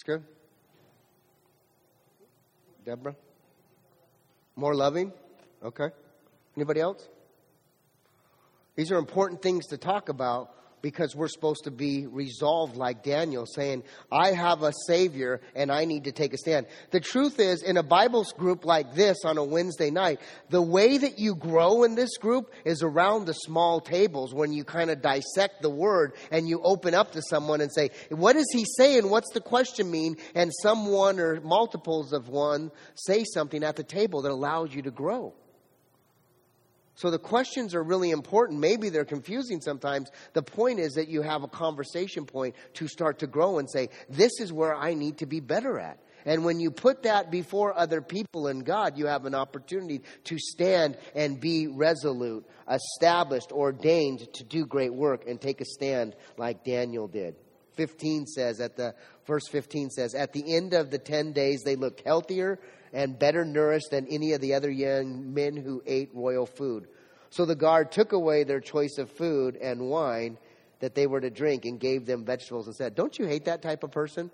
[0.00, 0.24] It's good.
[2.86, 3.14] Deborah?
[4.56, 5.12] More loving?
[5.62, 5.88] Okay.
[6.56, 7.06] Anybody else?
[8.76, 13.46] These are important things to talk about because we're supposed to be resolved like Daniel,
[13.46, 16.66] saying, I have a Savior and I need to take a stand.
[16.90, 20.98] The truth is, in a Bible group like this on a Wednesday night, the way
[20.98, 25.02] that you grow in this group is around the small tables when you kind of
[25.02, 29.08] dissect the word and you open up to someone and say, What is he saying?
[29.08, 30.16] What's the question mean?
[30.34, 34.90] And someone or multiples of one say something at the table that allows you to
[34.90, 35.34] grow.
[37.00, 38.60] So the questions are really important.
[38.60, 40.10] Maybe they're confusing sometimes.
[40.34, 43.88] The point is that you have a conversation point to start to grow and say,
[44.10, 45.98] This is where I need to be better at.
[46.26, 50.38] And when you put that before other people and God, you have an opportunity to
[50.38, 56.64] stand and be resolute, established, ordained to do great work and take a stand like
[56.64, 57.34] Daniel did.
[57.76, 58.94] 15 says at the
[59.26, 62.58] verse 15 says at the end of the 10 days they looked healthier
[62.92, 66.88] and better nourished than any of the other young men who ate royal food.
[67.30, 70.38] So the guard took away their choice of food and wine
[70.80, 73.62] that they were to drink and gave them vegetables and said, Don't you hate that
[73.62, 74.30] type of person?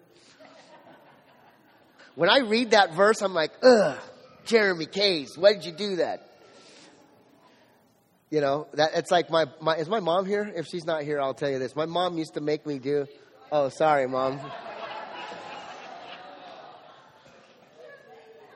[2.15, 3.99] When I read that verse, I'm like, ugh,
[4.47, 6.23] Jeremy Case, why did you do that?
[8.31, 10.51] You know, that it's like my, my is my mom here?
[10.57, 11.77] If she's not here, I'll tell you this.
[11.77, 13.07] My mom used to make me do
[13.53, 14.41] oh sorry, mom.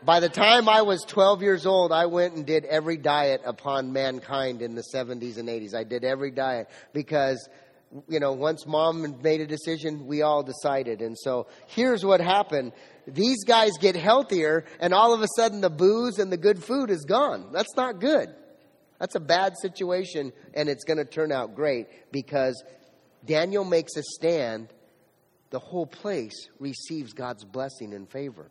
[0.03, 3.93] By the time I was 12 years old, I went and did every diet upon
[3.93, 5.75] mankind in the 70s and 80s.
[5.75, 7.51] I did every diet because,
[8.09, 11.03] you know, once mom made a decision, we all decided.
[11.03, 12.73] And so here's what happened.
[13.07, 16.89] These guys get healthier and all of a sudden the booze and the good food
[16.89, 17.53] is gone.
[17.53, 18.35] That's not good.
[18.99, 22.63] That's a bad situation and it's going to turn out great because
[23.27, 24.73] Daniel makes a stand.
[25.51, 28.51] The whole place receives God's blessing and favor.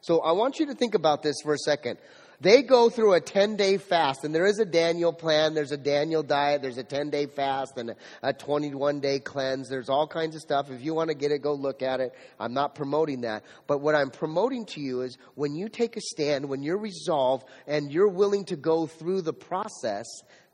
[0.00, 1.98] So I want you to think about this for a second.
[2.42, 5.52] They go through a 10 day fast, and there is a Daniel plan.
[5.52, 6.62] There's a Daniel diet.
[6.62, 9.68] There's a 10 day fast and a 21 day cleanse.
[9.68, 10.70] There's all kinds of stuff.
[10.70, 12.14] If you want to get it, go look at it.
[12.38, 13.44] I'm not promoting that.
[13.66, 17.46] But what I'm promoting to you is when you take a stand, when you're resolved
[17.66, 20.06] and you're willing to go through the process,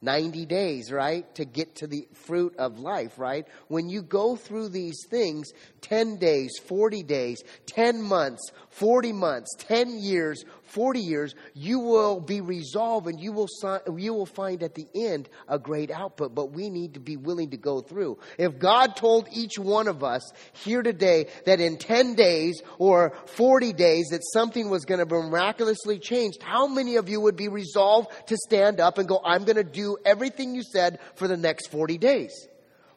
[0.03, 3.47] 90 days, right, to get to the fruit of life, right?
[3.69, 9.99] When you go through these things, 10 days, 40 days, 10 months, 40 months, 10
[9.99, 13.49] years, 40 years, you will be resolved and you will,
[13.97, 16.35] you will find at the end a great output.
[16.35, 18.19] But we need to be willing to go through.
[18.37, 20.31] If God told each one of us
[20.65, 25.15] here today that in 10 days or 40 days that something was going to be
[25.15, 29.45] miraculously changed, how many of you would be resolved to stand up and go, I'm
[29.45, 32.49] going to do everything you said for the next 40 days?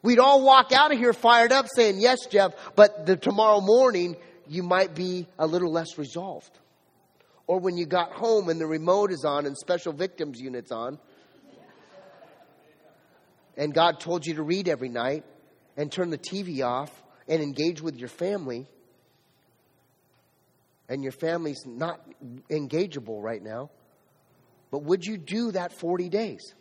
[0.02, 4.16] We'd all walk out of here fired up saying, Yes, Jeff, but the tomorrow morning
[4.48, 6.58] you might be a little less resolved.
[7.46, 10.98] Or when you got home and the remote is on and special victims units on,
[13.56, 15.24] and God told you to read every night
[15.76, 16.90] and turn the TV off
[17.28, 18.66] and engage with your family,
[20.88, 22.00] and your family's not
[22.50, 23.70] engageable right now,
[24.70, 26.54] but would you do that 40 days?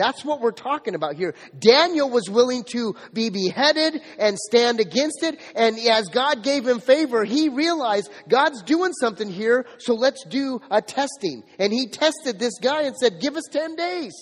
[0.00, 1.34] That's what we're talking about here.
[1.58, 5.38] Daniel was willing to be beheaded and stand against it.
[5.54, 10.58] And as God gave him favor, he realized God's doing something here, so let's do
[10.70, 11.42] a testing.
[11.58, 14.14] And he tested this guy and said, Give us 10 days.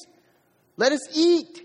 [0.76, 1.62] Let us eat.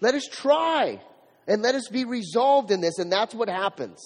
[0.00, 1.02] Let us try.
[1.48, 3.00] And let us be resolved in this.
[3.00, 3.98] And that's what happens.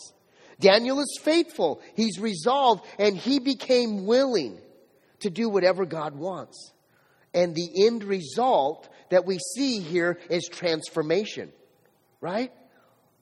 [0.59, 1.83] Daniel is faithful.
[1.97, 4.59] He's resolved and he became willing
[5.19, 6.73] to do whatever God wants.
[7.33, 11.53] And the end result that we see here is transformation,
[12.21, 12.53] right?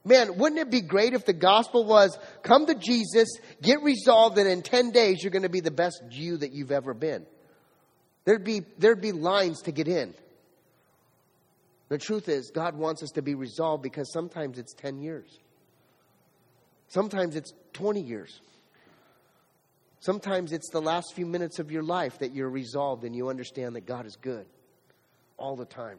[0.05, 3.29] Man, wouldn't it be great if the gospel was come to Jesus,
[3.61, 6.73] get resolved, and in 10 days you're going to be the best Jew that you've
[6.73, 7.27] ever been?
[8.25, 10.15] There'd be, there'd be lines to get in.
[11.89, 15.39] The truth is, God wants us to be resolved because sometimes it's 10 years.
[16.89, 18.41] Sometimes it's 20 years.
[20.01, 23.75] Sometimes it's the last few minutes of your life that you're resolved and you understand
[23.77, 24.47] that God is good
[25.37, 25.99] all the time.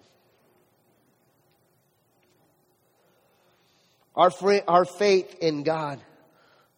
[4.16, 6.00] Our, fr- our faith in God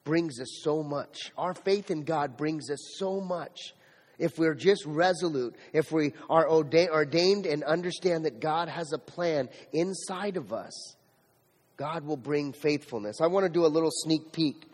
[0.03, 1.31] brings us so much.
[1.37, 3.73] Our faith in God brings us so much.
[4.17, 9.49] If we're just resolute, if we are ordained and understand that God has a plan
[9.73, 10.95] inside of us,
[11.77, 13.21] God will bring faithfulness.
[13.21, 14.67] I want to do a little sneak peek.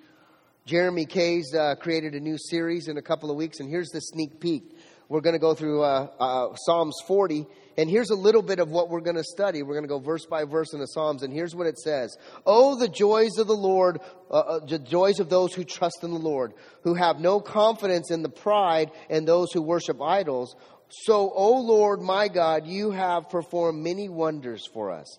[0.67, 4.01] Jeremy Kays uh, created a new series in a couple of weeks, and here's the
[4.01, 4.77] sneak peek.
[5.07, 7.45] We're going to go through uh, uh, Psalms 40,
[7.77, 9.63] and here's a little bit of what we're going to study.
[9.63, 12.17] We're going to go verse by verse in the Psalms, and here's what it says
[12.45, 16.11] Oh, the joys of the Lord, uh, uh, the joys of those who trust in
[16.11, 16.51] the Lord,
[16.81, 20.53] who have no confidence in the pride and those who worship idols.
[20.89, 25.17] So, O Lord my God, you have performed many wonders for us.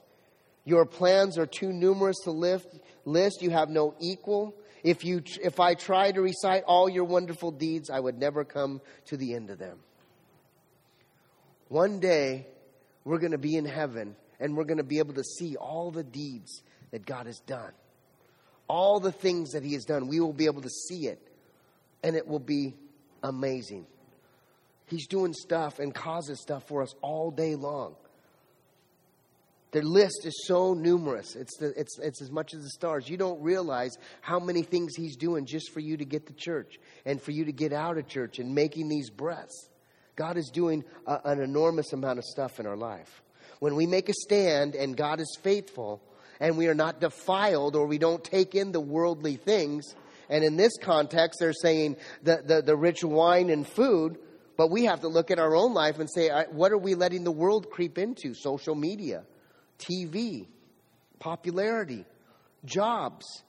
[0.66, 2.66] Your plans are too numerous to lift,
[3.06, 3.40] list.
[3.40, 4.54] You have no equal.
[4.88, 8.80] If, you, if I try to recite all your wonderful deeds, I would never come
[9.08, 9.80] to the end of them.
[11.68, 12.46] One day,
[13.04, 15.90] we're going to be in heaven and we're going to be able to see all
[15.90, 17.72] the deeds that God has done.
[18.66, 20.08] All the things that He has done.
[20.08, 21.20] We will be able to see it
[22.02, 22.74] and it will be
[23.22, 23.86] amazing.
[24.86, 27.94] He's doing stuff and causes stuff for us all day long.
[29.70, 31.36] Their list is so numerous.
[31.36, 33.08] It's, the, it's, it's as much as the stars.
[33.08, 36.78] You don't realize how many things He's doing just for you to get to church
[37.04, 39.68] and for you to get out of church and making these breaths.
[40.16, 43.22] God is doing a, an enormous amount of stuff in our life.
[43.60, 46.02] When we make a stand and God is faithful
[46.40, 49.94] and we are not defiled or we don't take in the worldly things,
[50.30, 54.18] and in this context, they're saying the, the, the rich wine and food,
[54.56, 57.24] but we have to look at our own life and say, what are we letting
[57.24, 58.34] the world creep into?
[58.34, 59.24] Social media,
[59.78, 60.46] TV,
[61.18, 62.04] popularity,
[62.64, 63.42] jobs,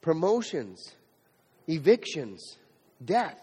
[0.00, 0.94] promotions,
[1.66, 2.58] evictions,
[3.04, 3.38] death.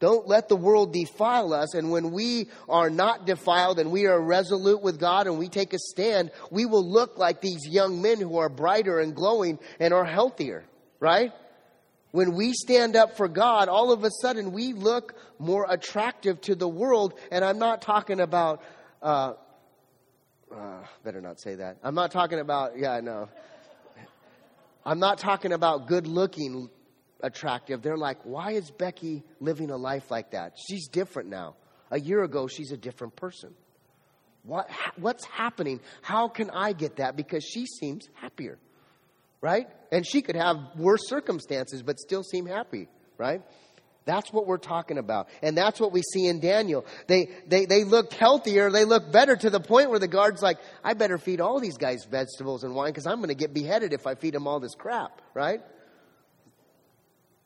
[0.00, 1.74] Don't let the world defile us.
[1.74, 5.72] And when we are not defiled and we are resolute with God and we take
[5.72, 9.94] a stand, we will look like these young men who are brighter and glowing and
[9.94, 10.64] are healthier,
[11.00, 11.32] right?
[12.10, 16.54] When we stand up for God, all of a sudden we look more attractive to
[16.54, 17.14] the world.
[17.30, 18.62] And I'm not talking about,
[19.00, 19.34] uh,
[20.56, 21.78] uh, better not say that.
[21.82, 23.28] I'm not talking about, yeah, I know.
[24.86, 26.68] I'm not talking about good looking
[27.20, 27.82] attractive.
[27.82, 30.56] They're like, why is Becky living a life like that?
[30.68, 31.56] She's different now.
[31.90, 33.54] A year ago, she's a different person.
[34.42, 35.80] What, what's happening?
[36.02, 37.16] How can I get that?
[37.16, 38.58] Because she seems happier,
[39.40, 39.66] right?
[39.90, 43.40] And she could have worse circumstances, but still seem happy, right?
[44.04, 45.28] That's what we're talking about.
[45.42, 46.84] And that's what we see in Daniel.
[47.06, 48.70] They, they, they looked healthier.
[48.70, 51.78] They looked better to the point where the guard's like, I better feed all these
[51.78, 54.60] guys vegetables and wine because I'm going to get beheaded if I feed them all
[54.60, 55.60] this crap, right?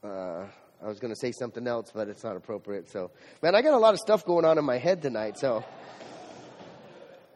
[0.03, 0.47] Uh,
[0.83, 2.91] I was going to say something else, but it's not appropriate.
[2.91, 3.11] So,
[3.43, 5.39] man, I got a lot of stuff going on in my head tonight.
[5.39, 5.65] So,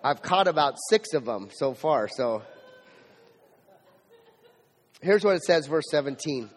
[0.03, 2.09] I've caught about six of them so far.
[2.09, 2.43] So,
[5.01, 6.51] here's what it says, verse 17.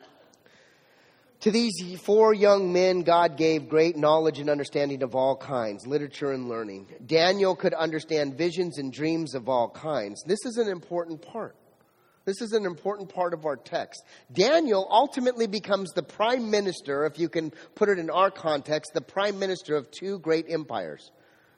[1.42, 6.32] To these four young men, God gave great knowledge and understanding of all kinds, literature
[6.32, 6.88] and learning.
[7.06, 10.24] Daniel could understand visions and dreams of all kinds.
[10.24, 11.56] This is an important part.
[12.26, 14.04] This is an important part of our text.
[14.34, 19.02] Daniel ultimately becomes the prime minister, if you can put it in our context, the
[19.02, 21.12] prime minister of two great empires.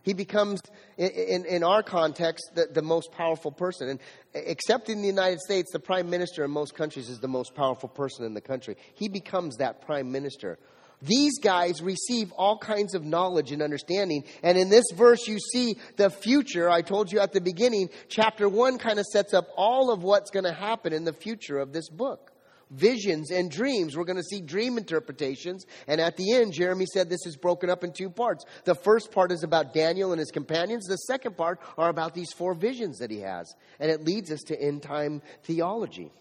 [0.08, 0.62] He becomes,
[0.96, 3.90] in, in our context, the, the most powerful person.
[3.90, 4.00] And
[4.34, 7.90] except in the United States, the prime minister in most countries is the most powerful
[7.90, 8.78] person in the country.
[8.96, 10.60] He becomes that prime minister.
[11.02, 14.24] These guys receive all kinds of knowledge and understanding.
[14.44, 16.70] And in this verse, you see the future.
[16.70, 20.32] I told you at the beginning, chapter one kind of sets up all of what's
[20.32, 22.32] going to happen in the future of this book
[22.72, 23.96] visions and dreams.
[23.96, 25.66] We're going to see dream interpretations.
[25.88, 28.46] And at the end, Jeremy said this is broken up in two parts.
[28.66, 30.86] The first part is about Daniel and his companions.
[30.86, 33.54] The second part are about these four visions that he has.
[33.80, 36.12] And it leads us to end time theology.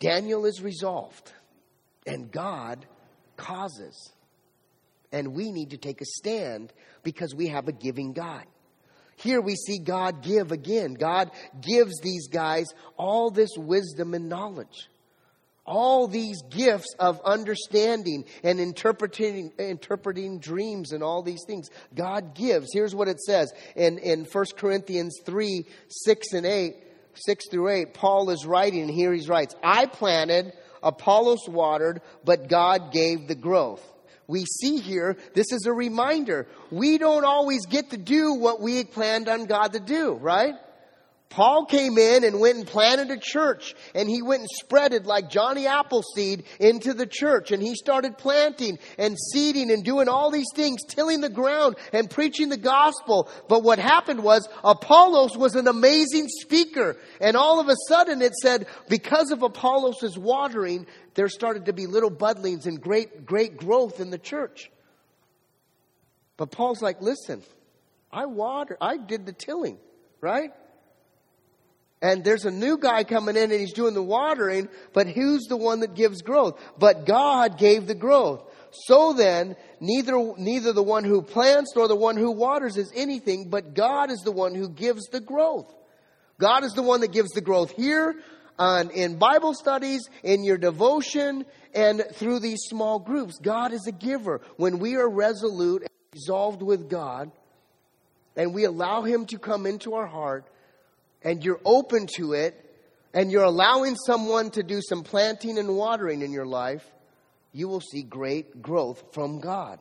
[0.00, 1.32] Daniel is resolved,
[2.06, 2.84] and God
[3.36, 4.12] causes.
[5.12, 6.72] And we need to take a stand
[7.02, 8.44] because we have a giving God.
[9.16, 10.94] Here we see God give again.
[10.94, 14.88] God gives these guys all this wisdom and knowledge.
[15.66, 21.70] All these gifts of understanding and interpreting, interpreting dreams and all these things.
[21.94, 22.68] God gives.
[22.72, 26.74] Here's what it says in, in 1 Corinthians 3 6 and 8,
[27.14, 27.94] 6 through 8.
[27.94, 30.52] Paul is writing, and here he writes, I planted,
[30.82, 33.93] Apollos watered, but God gave the growth
[34.26, 36.46] we see here, this is a reminder.
[36.70, 40.54] We don't always get to do what we had planned on God to do, right?
[41.34, 45.04] Paul came in and went and planted a church and he went and spread it
[45.04, 50.30] like Johnny Appleseed into the church and he started planting and seeding and doing all
[50.30, 53.28] these things, tilling the ground and preaching the gospel.
[53.48, 58.34] But what happened was Apollos was an amazing speaker and all of a sudden it
[58.36, 64.00] said because of Apollos' watering, there started to be little budlings and great, great growth
[64.00, 64.70] in the church.
[66.36, 67.42] But Paul's like, listen,
[68.12, 69.78] I water, I did the tilling,
[70.20, 70.50] right?
[72.02, 75.56] And there's a new guy coming in and he's doing the watering, but who's the
[75.56, 76.60] one that gives growth?
[76.78, 78.42] But God gave the growth.
[78.86, 83.48] So then, neither, neither the one who plants nor the one who waters is anything,
[83.48, 85.72] but God is the one who gives the growth.
[86.38, 88.16] God is the one that gives the growth here
[88.58, 91.44] on, in Bible studies, in your devotion,
[91.74, 93.38] and through these small groups.
[93.38, 94.40] God is a giver.
[94.56, 97.30] When we are resolute and resolved with God,
[98.36, 100.46] and we allow Him to come into our heart,
[101.22, 102.60] and you're open to it
[103.14, 106.84] and you're allowing someone to do some planting and watering in your life,
[107.52, 109.78] you will see great growth from God.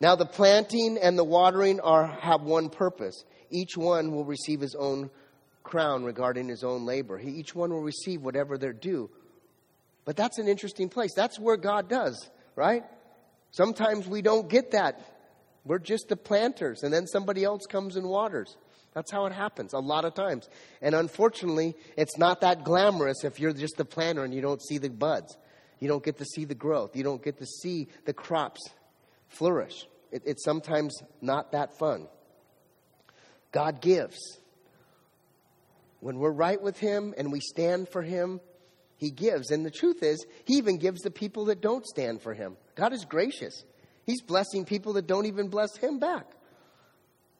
[0.00, 3.24] Now, the planting and the watering are, have one purpose.
[3.48, 5.08] Each one will receive his own
[5.64, 7.18] crown regarding his own labor.
[7.18, 9.10] He, each one will receive whatever they're due.
[10.04, 11.12] But that's an interesting place.
[11.16, 12.84] That's where God does, right?
[13.50, 15.00] Sometimes we don't get that.
[15.64, 18.56] We're just the planters, and then somebody else comes and waters.
[18.92, 20.48] That's how it happens a lot of times.
[20.80, 24.78] And unfortunately, it's not that glamorous if you're just the planter and you don't see
[24.78, 25.36] the buds.
[25.80, 26.94] You don't get to see the growth.
[26.94, 28.60] You don't get to see the crops
[29.28, 29.86] flourish.
[30.12, 32.06] It, it's sometimes not that fun.
[33.50, 34.18] God gives.
[36.04, 38.38] When we're right with Him and we stand for Him,
[38.98, 39.50] He gives.
[39.50, 42.58] And the truth is, He even gives the people that don't stand for Him.
[42.74, 43.64] God is gracious.
[44.04, 46.26] He's blessing people that don't even bless Him back.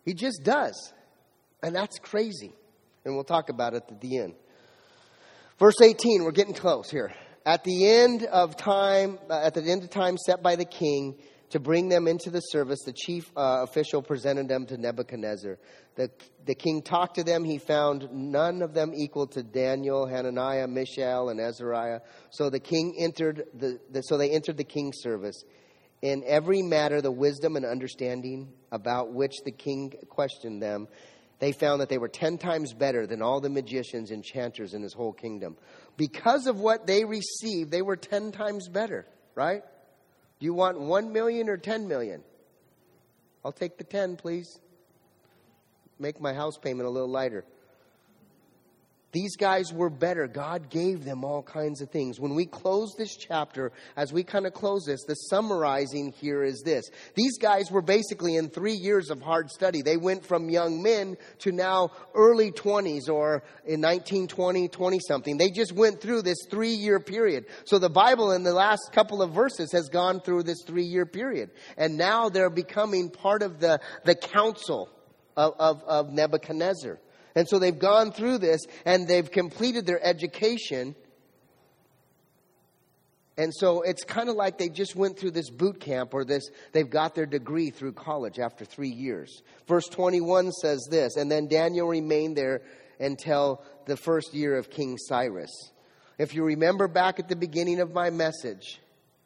[0.06, 0.94] He just does.
[1.62, 2.54] And that's crazy.
[3.04, 4.32] And we'll talk about it at the end.
[5.58, 7.12] Verse 18, we're getting close here.
[7.44, 11.18] At the end of time, uh, at the end of time set by the king
[11.50, 15.58] to bring them into the service, the chief uh, official presented them to Nebuchadnezzar.
[15.96, 16.10] The,
[16.44, 17.44] the king talked to them.
[17.44, 22.00] He found none of them equal to Daniel, Hananiah, Mishael, and Azariah.
[22.30, 25.44] So the king entered the, the so they entered the king's service.
[26.02, 30.88] In every matter, the wisdom and understanding about which the king questioned them,
[31.38, 34.92] they found that they were 10 times better than all the magicians, enchanters in his
[34.92, 35.56] whole kingdom.
[35.96, 39.62] Because of what they received, they were 10 times better, right?
[40.38, 42.22] Do you want 1 million or 10 million?
[43.44, 44.58] I'll take the 10, please.
[45.98, 47.44] Make my house payment a little lighter.
[49.14, 50.26] These guys were better.
[50.26, 52.18] God gave them all kinds of things.
[52.18, 56.62] When we close this chapter, as we kind of close this, the summarizing here is
[56.64, 56.90] this.
[57.14, 59.82] These guys were basically in three years of hard study.
[59.82, 65.36] They went from young men to now early 20s or in 1920, 20 something.
[65.36, 67.46] They just went through this three year period.
[67.66, 71.06] So the Bible in the last couple of verses has gone through this three year
[71.06, 71.50] period.
[71.76, 74.88] And now they're becoming part of the, the council
[75.36, 76.98] of, of, of Nebuchadnezzar.
[77.34, 80.94] And so they've gone through this and they've completed their education.
[83.36, 86.48] And so it's kind of like they just went through this boot camp or this,
[86.72, 89.42] they've got their degree through college after three years.
[89.66, 92.62] Verse 21 says this, and then Daniel remained there
[93.00, 95.50] until the first year of King Cyrus.
[96.16, 98.80] If you remember back at the beginning of my message,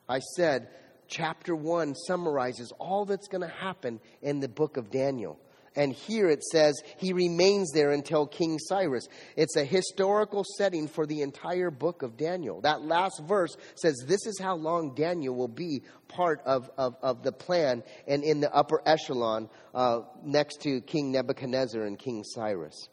[0.08, 0.68] I said
[1.06, 5.38] chapter 1 summarizes all that's going to happen in the book of Daniel.
[5.76, 9.06] And here it says he remains there until King Cyrus.
[9.36, 12.60] It's a historical setting for the entire book of Daniel.
[12.60, 17.22] That last verse says this is how long Daniel will be part of, of, of
[17.22, 22.88] the plan and in the upper echelon uh, next to King Nebuchadnezzar and King Cyrus.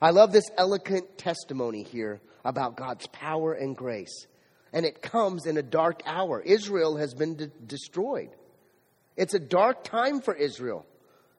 [0.00, 4.26] I love this eloquent testimony here about God's power and grace.
[4.72, 6.40] And it comes in a dark hour.
[6.40, 8.30] Israel has been de- destroyed.
[9.16, 10.84] It's a dark time for Israel.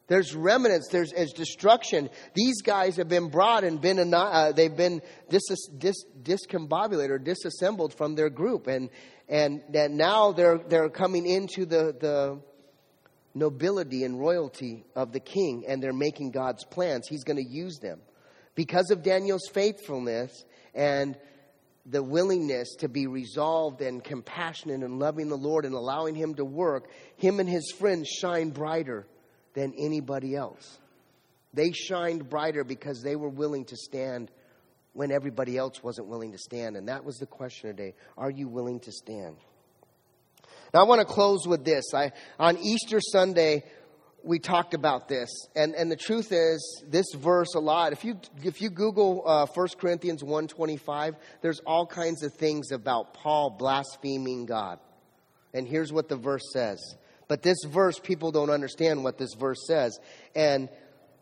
[0.07, 0.87] There's remnants.
[0.89, 2.09] There's, there's destruction.
[2.33, 5.43] These guys have been brought and been uh, they've been dis,
[5.77, 8.89] dis, discombobulated or disassembled from their group, and
[9.27, 12.39] and that now they're they're coming into the the
[13.35, 17.07] nobility and royalty of the king, and they're making God's plans.
[17.07, 17.99] He's going to use them
[18.55, 21.17] because of Daniel's faithfulness and
[21.85, 26.45] the willingness to be resolved and compassionate and loving the Lord and allowing Him to
[26.45, 26.89] work.
[27.17, 29.05] Him and his friends shine brighter
[29.57, 30.77] than anybody else.
[31.51, 34.29] They shined brighter because they were willing to stand
[34.93, 36.77] when everybody else wasn't willing to stand.
[36.77, 37.95] And that was the question today.
[38.19, 39.35] Are you willing to stand?
[40.75, 41.85] Now, I want to close with this.
[41.95, 43.63] I, on Easter Sunday,
[44.23, 45.27] we talked about this.
[45.55, 49.47] And, and the truth is, this verse a lot, if you, if you Google uh,
[49.47, 54.77] 1 Corinthians 1.25, there's all kinds of things about Paul blaspheming God.
[55.51, 56.95] And here's what the verse says.
[57.27, 59.99] But this verse, people don't understand what this verse says.
[60.35, 60.69] And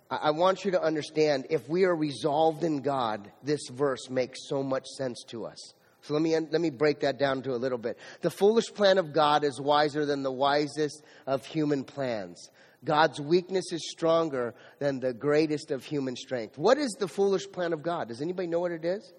[0.09, 4.61] I want you to understand if we are resolved in God, this verse makes so
[4.61, 5.73] much sense to us.
[6.01, 7.97] So let me, let me break that down to a little bit.
[8.21, 12.51] The foolish plan of God is wiser than the wisest of human plans.
[12.83, 16.59] God's weakness is stronger than the greatest of human strength.
[16.59, 18.09] What is the foolish plan of God?
[18.09, 19.11] Does anybody know what it is?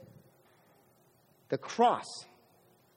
[1.48, 2.06] The cross.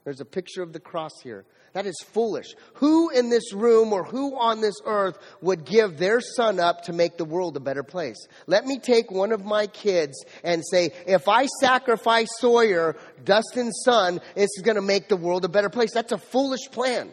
[0.04, 1.46] There's a picture of the cross here.
[1.74, 2.48] That is foolish.
[2.76, 6.94] Who in this room or who on this earth would give their son up to
[6.94, 8.18] make the world a better place?
[8.48, 14.20] Let me take one of my kids and say, if I sacrifice Sawyer, Dustin's son,
[14.36, 15.94] it's going to make the world a better place.
[15.94, 17.12] That's a foolish plan.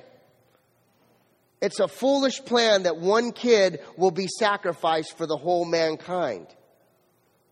[1.61, 6.47] It's a foolish plan that one kid will be sacrificed for the whole mankind.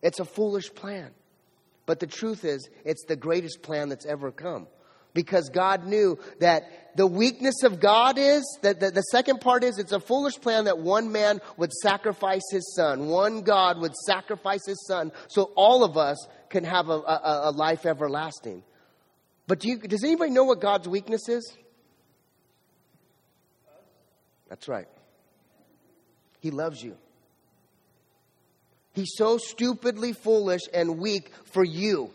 [0.03, 1.11] It's a foolish plan.
[1.87, 4.69] But the truth is, it's the greatest plan that's ever come
[5.15, 9.79] because God knew that the weakness of God is that the, the, second part is
[9.79, 13.07] it's a foolish plan that one man would sacrifice his son.
[13.07, 17.51] One God would sacrifice his son so all of us can have a, a, a
[17.53, 18.63] life everlasting.
[19.47, 21.57] But do you, does anybody know what God's weakness is?
[24.49, 24.89] That's right.
[26.41, 26.97] He loves you.
[28.93, 32.13] He's so stupidly foolish and weak for you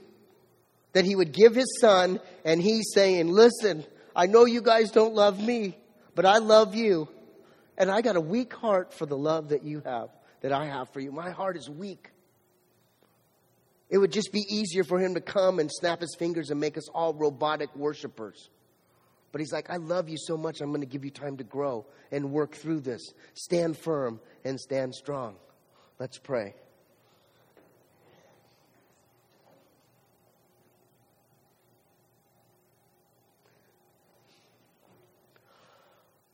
[0.93, 3.85] that he would give his son, and he's saying, Listen,
[4.15, 5.77] I know you guys don't love me,
[6.15, 7.07] but I love you.
[7.77, 10.09] And I got a weak heart for the love that you have,
[10.41, 11.11] that I have for you.
[11.11, 12.09] My heart is weak.
[13.89, 16.77] It would just be easier for him to come and snap his fingers and make
[16.77, 18.49] us all robotic worshipers.
[19.31, 21.43] But he's like, I love you so much, I'm going to give you time to
[21.43, 23.13] grow and work through this.
[23.33, 25.35] Stand firm and stand strong.
[25.99, 26.55] Let's pray.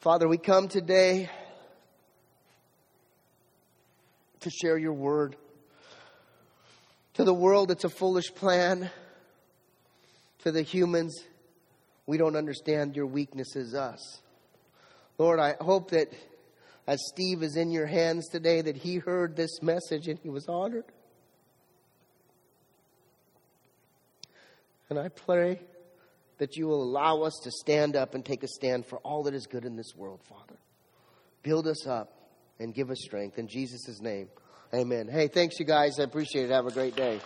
[0.06, 1.32] Father, we come today
[4.39, 5.36] to share your word.
[7.16, 8.91] To the world, it's a foolish plan.
[10.43, 11.24] To the humans,
[12.06, 14.22] we don't understand your weaknesses, us.
[15.18, 16.14] Lord, I hope that
[16.86, 20.45] as Steve is in your hands today, that he heard this message and he was
[20.47, 20.86] honored.
[24.88, 25.62] And I pray
[26.38, 29.34] that you will allow us to stand up and take a stand for all that
[29.34, 30.60] is good in this world, Father.
[31.44, 32.12] Build us up
[32.60, 33.38] and give us strength.
[33.38, 34.30] In Jesus' name,
[34.74, 35.08] amen.
[35.08, 36.00] Hey, thanks, you guys.
[36.00, 36.52] I appreciate it.
[36.52, 37.20] Have a great day.